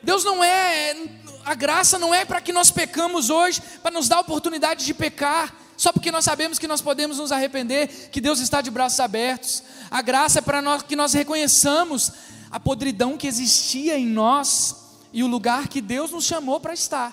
Deus 0.02 0.24
não 0.24 0.42
é, 0.42 0.96
a 1.44 1.54
graça 1.54 1.98
não 1.98 2.14
é 2.14 2.24
para 2.24 2.40
que 2.40 2.54
nós 2.54 2.70
pecamos 2.70 3.28
hoje, 3.28 3.60
para 3.82 3.90
nos 3.90 4.08
dar 4.08 4.16
a 4.16 4.20
oportunidade 4.20 4.86
de 4.86 4.94
pecar, 4.94 5.54
só 5.76 5.92
porque 5.92 6.10
nós 6.10 6.24
sabemos 6.24 6.58
que 6.58 6.66
nós 6.66 6.80
podemos 6.80 7.18
nos 7.18 7.32
arrepender, 7.32 8.08
que 8.10 8.18
Deus 8.18 8.40
está 8.40 8.62
de 8.62 8.70
braços 8.70 8.98
abertos. 8.98 9.62
A 9.90 10.00
graça 10.00 10.38
é 10.38 10.42
para 10.42 10.62
nós 10.62 10.82
que 10.82 10.96
nós 10.96 11.12
reconheçamos 11.12 12.12
a 12.50 12.58
podridão 12.58 13.18
que 13.18 13.26
existia 13.26 13.98
em 13.98 14.06
nós 14.06 14.74
e 15.12 15.22
o 15.22 15.26
lugar 15.26 15.68
que 15.68 15.82
Deus 15.82 16.12
nos 16.12 16.24
chamou 16.24 16.60
para 16.60 16.72
estar. 16.72 17.12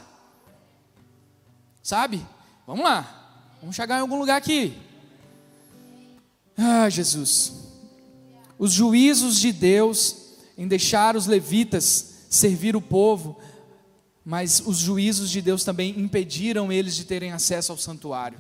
Sabe? 1.82 2.26
Vamos 2.66 2.86
lá. 2.86 3.52
Vamos 3.60 3.76
chegar 3.76 3.98
em 3.98 4.02
algum 4.02 4.18
lugar 4.18 4.38
aqui. 4.38 4.78
Ah, 6.58 6.88
Jesus. 6.90 7.63
Os 8.58 8.72
juízos 8.72 9.40
de 9.40 9.52
Deus 9.52 10.24
em 10.58 10.68
deixar 10.68 11.16
os 11.16 11.26
levitas 11.26 12.14
servir 12.30 12.76
o 12.76 12.82
povo, 12.82 13.38
mas 14.26 14.62
os 14.66 14.78
juízos 14.78 15.30
de 15.30 15.42
Deus 15.42 15.64
também 15.64 16.00
impediram 16.00 16.72
eles 16.72 16.96
de 16.96 17.06
terem 17.06 17.32
acesso 17.32 17.72
ao 17.72 17.78
santuário. 17.78 18.40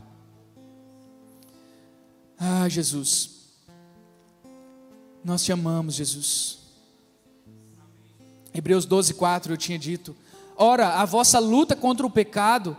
Ah, 2.40 2.68
Jesus, 2.68 3.30
nós 5.24 5.44
te 5.44 5.52
amamos, 5.52 5.96
Jesus. 5.96 6.60
Hebreus 8.54 8.86
12, 8.86 9.14
4 9.14 9.54
eu 9.54 9.58
tinha 9.58 9.80
dito: 9.80 10.16
Ora, 10.56 11.02
a 11.02 11.06
vossa 11.06 11.40
luta 11.40 11.76
contra 11.76 12.06
o 12.06 12.10
pecado, 12.10 12.76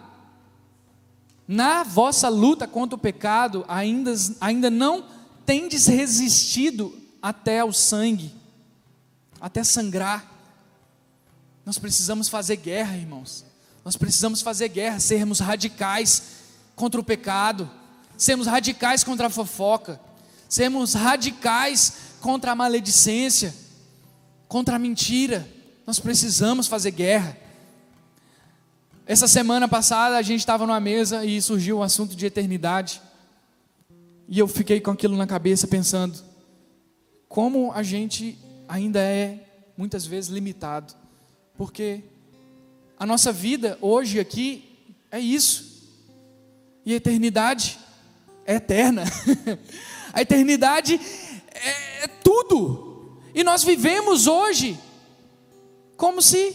na 1.47 1.83
vossa 1.83 2.29
luta 2.29 2.67
contra 2.67 2.97
o 2.97 2.99
pecado, 2.99 3.65
ainda, 3.69 4.15
ainda 4.41 4.71
não 4.71 5.05
tendes 5.45 5.87
resistido 5.87 7.04
até 7.25 7.61
ao 7.61 7.73
sangue, 7.73 8.35
até 9.41 9.65
sangrar. 9.65 10.31
Nós 11.65 11.79
precisamos 11.79 12.29
fazer 12.29 12.57
guerra, 12.57 12.99
irmãos. 12.99 13.47
Nós 13.83 13.97
precisamos 13.97 14.43
fazer 14.43 14.69
guerra, 14.69 15.01
sermos 15.01 15.41
radicais 15.41 16.23
contra 16.77 17.01
o 17.01 17.05
pecado, 17.05 17.71
sermos 18.15 18.47
radicais 18.47 19.03
contra 19.03 19.29
a 19.29 19.31
fofoca, 19.31 19.99
sermos 20.51 20.93
radicais 20.93 21.95
contra 22.21 22.53
a 22.53 22.55
maledicência, 22.55 23.55
contra 24.47 24.77
a 24.77 24.79
mentira. 24.79 25.49
Nós 25.87 25.99
precisamos 25.99 26.67
fazer 26.67 26.91
guerra. 26.91 27.39
Essa 29.07 29.27
semana 29.27 29.67
passada 29.67 30.19
a 30.19 30.23
gente 30.23 30.41
estava 30.41 30.67
numa 30.67 30.79
mesa 30.81 31.25
e 31.25 31.41
surgiu 31.41 31.79
o 31.79 31.81
um 31.81 31.83
assunto 31.83 32.15
de 32.15 32.27
eternidade. 32.27 33.01
E 34.29 34.39
eu 34.39 34.47
fiquei 34.47 34.79
com 34.79 34.91
aquilo 34.91 35.17
na 35.17 35.27
cabeça 35.27 35.67
pensando: 35.67 36.34
como 37.35 37.73
a 37.73 37.83
gente 37.83 38.39
ainda 38.69 39.01
é 39.01 39.45
muitas 39.77 40.07
vezes 40.07 40.31
limitado 40.31 40.95
porque 41.57 42.01
a 42.97 43.05
nossa 43.05 43.33
vida 43.33 43.77
hoje 43.81 44.21
aqui 44.21 44.63
é 45.11 45.19
isso. 45.19 45.83
E 46.87 46.93
a 46.93 46.97
eternidade 46.97 47.77
é 48.47 48.55
eterna. 48.55 49.03
a 50.15 50.23
eternidade 50.23 51.01
é, 51.53 52.05
é 52.05 52.07
tudo. 52.07 53.19
E 53.35 53.43
nós 53.43 53.65
vivemos 53.65 54.29
hoje 54.29 54.79
como 55.97 56.23
se 56.23 56.55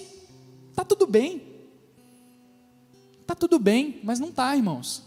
está 0.69 0.85
tudo 0.85 1.05
bem. 1.05 1.43
Está 3.19 3.35
tudo 3.35 3.59
bem, 3.59 3.99
mas 4.01 4.17
não 4.17 4.29
está, 4.29 4.55
irmãos. 4.55 5.03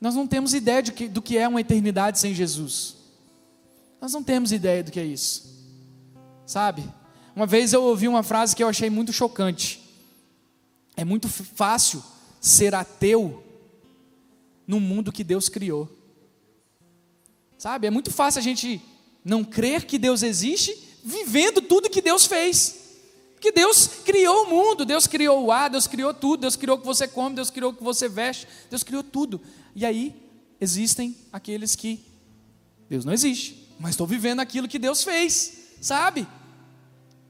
Nós 0.00 0.14
não 0.14 0.26
temos 0.26 0.54
ideia 0.54 0.82
que, 0.82 1.08
do 1.08 1.20
que 1.20 1.36
é 1.36 1.46
uma 1.46 1.60
eternidade 1.60 2.18
sem 2.18 2.32
Jesus. 2.32 2.99
Nós 4.00 4.12
não 4.12 4.22
temos 4.22 4.52
ideia 4.52 4.82
do 4.82 4.90
que 4.90 4.98
é 4.98 5.04
isso. 5.04 5.50
Sabe? 6.46 6.82
Uma 7.34 7.46
vez 7.46 7.72
eu 7.72 7.82
ouvi 7.82 8.08
uma 8.08 8.22
frase 8.22 8.56
que 8.56 8.62
eu 8.62 8.68
achei 8.68 8.90
muito 8.90 9.12
chocante. 9.12 9.80
É 10.96 11.04
muito 11.04 11.28
fácil 11.28 12.02
ser 12.40 12.74
ateu 12.74 13.44
no 14.66 14.80
mundo 14.80 15.12
que 15.12 15.22
Deus 15.22 15.48
criou. 15.48 15.88
Sabe? 17.58 17.86
É 17.86 17.90
muito 17.90 18.10
fácil 18.10 18.38
a 18.38 18.42
gente 18.42 18.80
não 19.24 19.44
crer 19.44 19.84
que 19.84 19.98
Deus 19.98 20.22
existe 20.22 20.76
vivendo 21.04 21.60
tudo 21.60 21.90
que 21.90 22.00
Deus 22.00 22.26
fez. 22.26 22.78
Que 23.40 23.52
Deus 23.52 23.86
criou 24.04 24.44
o 24.44 24.50
mundo, 24.50 24.84
Deus 24.84 25.06
criou 25.06 25.44
o 25.44 25.52
ar, 25.52 25.70
Deus 25.70 25.86
criou 25.86 26.12
tudo, 26.12 26.42
Deus 26.42 26.56
criou 26.56 26.76
o 26.76 26.80
que 26.80 26.86
você 26.86 27.08
come, 27.08 27.34
Deus 27.34 27.50
criou 27.50 27.72
o 27.72 27.74
que 27.74 27.82
você 27.82 28.06
veste, 28.08 28.46
Deus 28.68 28.82
criou 28.82 29.02
tudo. 29.02 29.40
E 29.74 29.84
aí 29.86 30.14
existem 30.60 31.16
aqueles 31.32 31.74
que 31.74 32.04
Deus 32.88 33.04
não 33.04 33.14
existe, 33.14 33.69
mas 33.80 33.92
estou 33.92 34.06
vivendo 34.06 34.40
aquilo 34.40 34.68
que 34.68 34.78
Deus 34.78 35.02
fez, 35.02 35.54
sabe? 35.80 36.28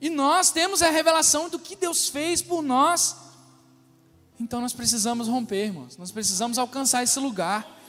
E 0.01 0.11
nós 0.11 0.51
temos 0.51 0.83
a 0.83 0.91
revelação 0.91 1.49
do 1.49 1.61
que 1.61 1.77
Deus 1.77 2.09
fez 2.09 2.43
por 2.43 2.61
nós. 2.61 3.15
Então 4.41 4.61
nós 4.61 4.73
precisamos 4.73 5.29
romper, 5.29 5.67
irmãos. 5.67 5.97
Nós 5.97 6.11
precisamos 6.11 6.59
alcançar 6.59 7.05
esse 7.05 7.21
lugar. 7.21 7.81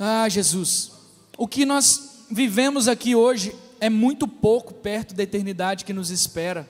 Ah, 0.00 0.26
Jesus. 0.30 0.92
O 1.36 1.46
que 1.46 1.66
nós 1.66 2.24
vivemos 2.30 2.88
aqui 2.88 3.14
hoje 3.14 3.54
é 3.80 3.90
muito 3.90 4.26
pouco 4.26 4.72
perto 4.72 5.14
da 5.14 5.22
eternidade 5.22 5.84
que 5.84 5.92
nos 5.92 6.08
espera. 6.08 6.66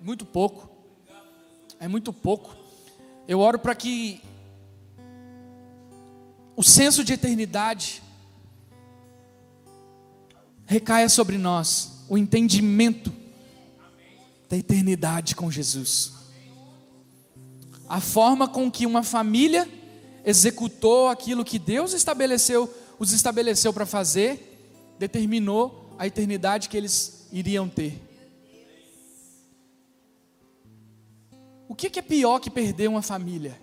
Muito 0.00 0.24
pouco. 0.24 0.66
É 1.78 1.86
muito 1.86 2.10
pouco. 2.10 2.56
Eu 3.28 3.40
oro 3.40 3.58
para 3.58 3.74
que 3.74 4.22
o 6.56 6.62
senso 6.62 7.04
de 7.04 7.12
eternidade 7.12 8.02
recaia 10.66 11.08
sobre 11.08 11.38
nós 11.38 12.04
o 12.08 12.18
entendimento 12.18 13.12
da 14.48 14.56
eternidade 14.56 15.34
com 15.34 15.50
Jesus. 15.50 16.12
A 17.88 18.00
forma 18.00 18.48
com 18.48 18.70
que 18.70 18.84
uma 18.84 19.02
família 19.02 19.68
executou 20.24 21.08
aquilo 21.08 21.44
que 21.44 21.58
Deus 21.58 21.92
estabeleceu, 21.92 22.72
os 22.98 23.12
estabeleceu 23.12 23.72
para 23.72 23.86
fazer, 23.86 24.94
determinou 24.98 25.94
a 25.98 26.06
eternidade 26.06 26.68
que 26.68 26.76
eles 26.76 27.28
iriam 27.32 27.68
ter. 27.68 28.02
O 31.68 31.74
que 31.74 31.98
é 31.98 32.02
pior 32.02 32.40
que 32.40 32.50
perder 32.50 32.88
uma 32.88 33.02
família? 33.02 33.60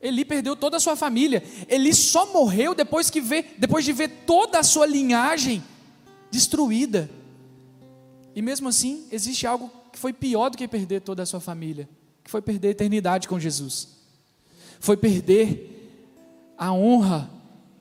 Eli 0.00 0.24
perdeu 0.24 0.54
toda 0.54 0.76
a 0.76 0.80
sua 0.80 0.94
família. 0.94 1.42
Eli 1.68 1.92
só 1.94 2.32
morreu 2.32 2.74
depois, 2.74 3.10
que 3.10 3.20
vê, 3.20 3.44
depois 3.58 3.84
de 3.84 3.92
ver 3.92 4.08
toda 4.26 4.58
a 4.58 4.62
sua 4.62 4.86
linhagem 4.86 5.62
destruída. 6.30 7.10
E 8.34 8.42
mesmo 8.42 8.68
assim, 8.68 9.06
existe 9.10 9.46
algo 9.46 9.70
que 9.92 9.98
foi 9.98 10.12
pior 10.12 10.50
do 10.50 10.58
que 10.58 10.68
perder 10.68 11.00
toda 11.00 11.22
a 11.22 11.26
sua 11.26 11.40
família, 11.40 11.88
que 12.22 12.30
foi 12.30 12.42
perder 12.42 12.68
a 12.68 12.70
eternidade 12.72 13.28
com 13.28 13.40
Jesus. 13.40 13.88
Foi 14.78 14.96
perder 14.96 16.54
a 16.58 16.72
honra 16.72 17.30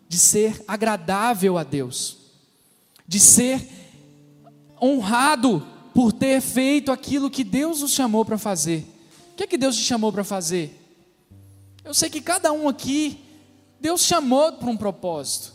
de 0.07 0.17
ser 0.17 0.63
agradável 0.67 1.57
a 1.57 1.63
Deus, 1.63 2.17
de 3.07 3.19
ser 3.19 3.67
honrado 4.81 5.65
por 5.93 6.11
ter 6.11 6.41
feito 6.41 6.91
aquilo 6.91 7.29
que 7.29 7.43
Deus 7.43 7.81
nos 7.81 7.91
chamou 7.91 8.25
para 8.25 8.37
fazer. 8.37 8.85
O 9.31 9.35
que 9.35 9.43
é 9.43 9.47
que 9.47 9.57
Deus 9.57 9.75
te 9.75 9.83
chamou 9.83 10.11
para 10.11 10.23
fazer? 10.23 10.81
Eu 11.83 11.93
sei 11.93 12.09
que 12.09 12.21
cada 12.21 12.51
um 12.51 12.67
aqui, 12.67 13.19
Deus 13.79 14.01
chamou 14.01 14.53
para 14.53 14.69
um 14.69 14.77
propósito. 14.77 15.54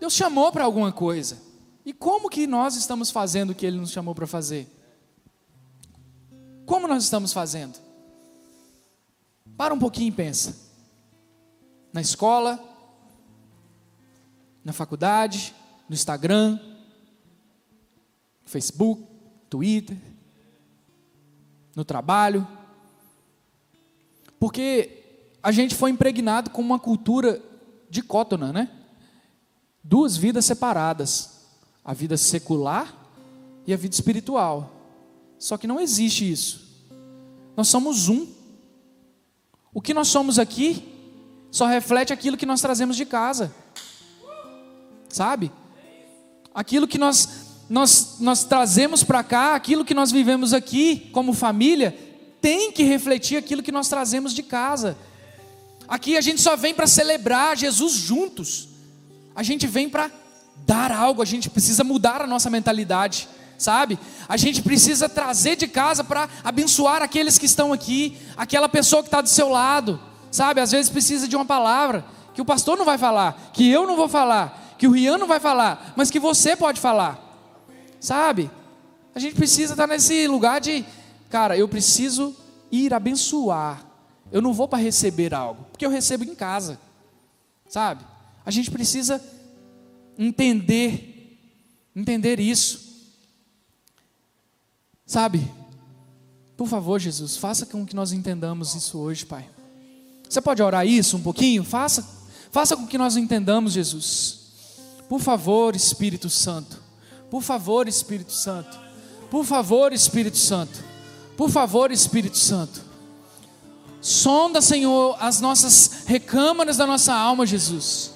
Deus 0.00 0.14
chamou 0.14 0.50
para 0.50 0.64
alguma 0.64 0.90
coisa. 0.90 1.38
E 1.84 1.92
como 1.92 2.30
que 2.30 2.46
nós 2.46 2.74
estamos 2.74 3.10
fazendo 3.10 3.50
o 3.50 3.54
que 3.54 3.66
Ele 3.66 3.76
nos 3.76 3.90
chamou 3.90 4.14
para 4.14 4.26
fazer? 4.26 4.66
Como 6.64 6.88
nós 6.88 7.04
estamos 7.04 7.34
fazendo? 7.34 7.78
Para 9.58 9.74
um 9.74 9.78
pouquinho 9.78 10.08
e 10.08 10.12
pensa. 10.12 10.56
Na 11.92 12.00
escola, 12.00 12.58
na 14.64 14.72
faculdade, 14.72 15.54
no 15.86 15.94
Instagram, 15.94 16.58
Facebook, 18.46 19.06
Twitter, 19.50 19.98
no 21.76 21.84
trabalho. 21.84 22.46
Porque 24.38 25.02
a 25.42 25.52
gente 25.52 25.74
foi 25.74 25.90
impregnado 25.90 26.48
com 26.48 26.62
uma 26.62 26.78
cultura 26.78 27.42
dicótona, 27.90 28.50
né? 28.50 28.79
Duas 29.82 30.16
vidas 30.16 30.44
separadas 30.44 31.40
a 31.84 31.92
vida 31.92 32.16
secular 32.16 32.94
e 33.66 33.72
a 33.72 33.76
vida 33.76 33.94
espiritual. 33.94 34.70
Só 35.38 35.56
que 35.56 35.66
não 35.66 35.80
existe 35.80 36.30
isso. 36.30 36.68
Nós 37.56 37.68
somos 37.68 38.08
um. 38.08 38.28
O 39.72 39.80
que 39.80 39.94
nós 39.94 40.08
somos 40.08 40.38
aqui 40.38 40.86
só 41.50 41.66
reflete 41.66 42.12
aquilo 42.12 42.36
que 42.36 42.46
nós 42.46 42.60
trazemos 42.60 42.96
de 42.96 43.04
casa. 43.04 43.52
sabe? 45.08 45.50
Aquilo 46.54 46.86
que 46.86 46.98
nós, 46.98 47.28
nós, 47.68 48.16
nós 48.20 48.44
trazemos 48.44 49.02
para 49.02 49.24
cá, 49.24 49.54
aquilo 49.54 49.84
que 49.84 49.94
nós 49.94 50.12
vivemos 50.12 50.54
aqui 50.54 51.10
como 51.12 51.32
família, 51.32 51.96
tem 52.40 52.70
que 52.70 52.84
refletir 52.84 53.36
aquilo 53.36 53.62
que 53.62 53.72
nós 53.72 53.88
trazemos 53.88 54.32
de 54.32 54.42
casa. 54.42 54.96
Aqui 55.88 56.16
a 56.16 56.20
gente 56.20 56.40
só 56.40 56.56
vem 56.56 56.72
para 56.72 56.86
celebrar 56.86 57.56
Jesus 57.56 57.94
juntos, 57.94 58.68
a 59.34 59.42
gente 59.42 59.66
vem 59.66 59.88
para 59.88 60.10
dar 60.66 60.92
algo, 60.92 61.22
a 61.22 61.26
gente 61.26 61.48
precisa 61.48 61.82
mudar 61.82 62.22
a 62.22 62.26
nossa 62.26 62.50
mentalidade 62.50 63.28
sabe? 63.60 63.98
A 64.26 64.38
gente 64.38 64.62
precisa 64.62 65.06
trazer 65.06 65.54
de 65.54 65.68
casa 65.68 66.02
para 66.02 66.28
abençoar 66.42 67.02
aqueles 67.02 67.38
que 67.38 67.44
estão 67.44 67.72
aqui, 67.72 68.16
aquela 68.36 68.68
pessoa 68.68 69.02
que 69.02 69.08
está 69.08 69.20
do 69.20 69.28
seu 69.28 69.50
lado, 69.50 70.00
sabe? 70.30 70.60
Às 70.60 70.72
vezes 70.72 70.90
precisa 70.90 71.28
de 71.28 71.36
uma 71.36 71.44
palavra 71.44 72.04
que 72.32 72.40
o 72.40 72.44
pastor 72.44 72.78
não 72.78 72.86
vai 72.86 72.96
falar, 72.96 73.50
que 73.52 73.70
eu 73.70 73.86
não 73.86 73.96
vou 73.96 74.08
falar, 74.08 74.74
que 74.78 74.86
o 74.86 74.92
Rian 74.92 75.18
não 75.18 75.26
vai 75.26 75.38
falar, 75.38 75.92
mas 75.94 76.10
que 76.10 76.18
você 76.18 76.56
pode 76.56 76.80
falar, 76.80 77.18
sabe? 78.00 78.50
A 79.14 79.18
gente 79.18 79.34
precisa 79.34 79.74
estar 79.74 79.86
tá 79.86 79.92
nesse 79.92 80.26
lugar 80.26 80.60
de, 80.60 80.84
cara, 81.28 81.56
eu 81.56 81.68
preciso 81.68 82.34
ir 82.72 82.94
abençoar. 82.94 83.84
Eu 84.32 84.40
não 84.40 84.54
vou 84.54 84.68
para 84.68 84.78
receber 84.78 85.34
algo, 85.34 85.66
porque 85.72 85.84
eu 85.84 85.90
recebo 85.90 86.24
em 86.24 86.34
casa, 86.34 86.78
sabe? 87.68 88.04
A 88.44 88.50
gente 88.50 88.70
precisa 88.70 89.22
entender, 90.18 91.38
entender 91.94 92.40
isso. 92.40 92.90
Sabe? 95.06 95.50
Por 96.56 96.68
favor, 96.68 96.98
Jesus, 97.00 97.36
faça 97.36 97.64
com 97.66 97.86
que 97.86 97.96
nós 97.96 98.12
entendamos 98.12 98.74
isso 98.74 98.98
hoje, 98.98 99.24
Pai. 99.24 99.48
Você 100.28 100.40
pode 100.40 100.62
orar 100.62 100.86
isso 100.86 101.16
um 101.16 101.22
pouquinho? 101.22 101.64
Faça. 101.64 102.06
Faça 102.50 102.76
com 102.76 102.86
que 102.86 102.98
nós 102.98 103.16
entendamos, 103.16 103.72
Jesus. 103.72 104.38
Por 105.08 105.20
favor, 105.20 105.74
Espírito 105.74 106.30
Santo. 106.30 106.80
Por 107.30 107.42
favor, 107.42 107.88
Espírito 107.88 108.32
Santo. 108.32 108.78
Por 109.30 109.44
favor, 109.44 109.92
Espírito 109.92 110.36
Santo. 110.36 110.84
Por 111.36 111.50
favor, 111.50 111.90
Espírito 111.90 112.38
Santo. 112.38 112.80
Sonda, 114.00 114.60
Senhor, 114.60 115.16
as 115.20 115.40
nossas 115.40 116.04
recâmaras 116.06 116.76
da 116.76 116.86
nossa 116.86 117.12
alma, 117.12 117.46
Jesus. 117.46 118.12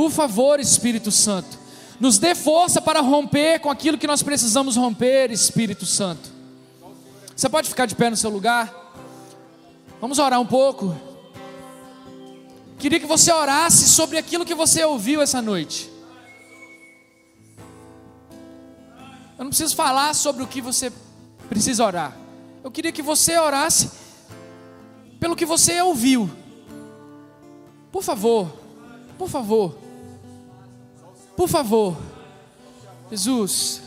Por 0.00 0.10
favor, 0.10 0.58
Espírito 0.58 1.12
Santo. 1.12 1.58
Nos 2.00 2.16
dê 2.16 2.34
força 2.34 2.80
para 2.80 3.02
romper 3.02 3.60
com 3.60 3.68
aquilo 3.68 3.98
que 3.98 4.06
nós 4.06 4.22
precisamos 4.22 4.74
romper, 4.74 5.30
Espírito 5.30 5.84
Santo. 5.84 6.32
Você 7.36 7.50
pode 7.50 7.68
ficar 7.68 7.84
de 7.84 7.94
pé 7.94 8.08
no 8.08 8.16
seu 8.16 8.30
lugar? 8.30 8.94
Vamos 10.00 10.18
orar 10.18 10.40
um 10.40 10.46
pouco. 10.46 10.98
Queria 12.78 12.98
que 12.98 13.04
você 13.04 13.30
orasse 13.30 13.90
sobre 13.90 14.16
aquilo 14.16 14.46
que 14.46 14.54
você 14.54 14.82
ouviu 14.82 15.20
essa 15.20 15.42
noite. 15.42 15.92
Eu 19.36 19.44
não 19.44 19.50
preciso 19.50 19.76
falar 19.76 20.14
sobre 20.14 20.42
o 20.42 20.46
que 20.46 20.62
você 20.62 20.90
precisa 21.46 21.84
orar. 21.84 22.16
Eu 22.64 22.70
queria 22.70 22.90
que 22.90 23.02
você 23.02 23.36
orasse 23.36 23.90
pelo 25.20 25.36
que 25.36 25.44
você 25.44 25.78
ouviu. 25.82 26.30
Por 27.92 28.02
favor, 28.02 28.50
por 29.18 29.28
favor. 29.28 29.79
Por 31.36 31.48
favor, 31.48 31.96
Jesus, 33.10 33.82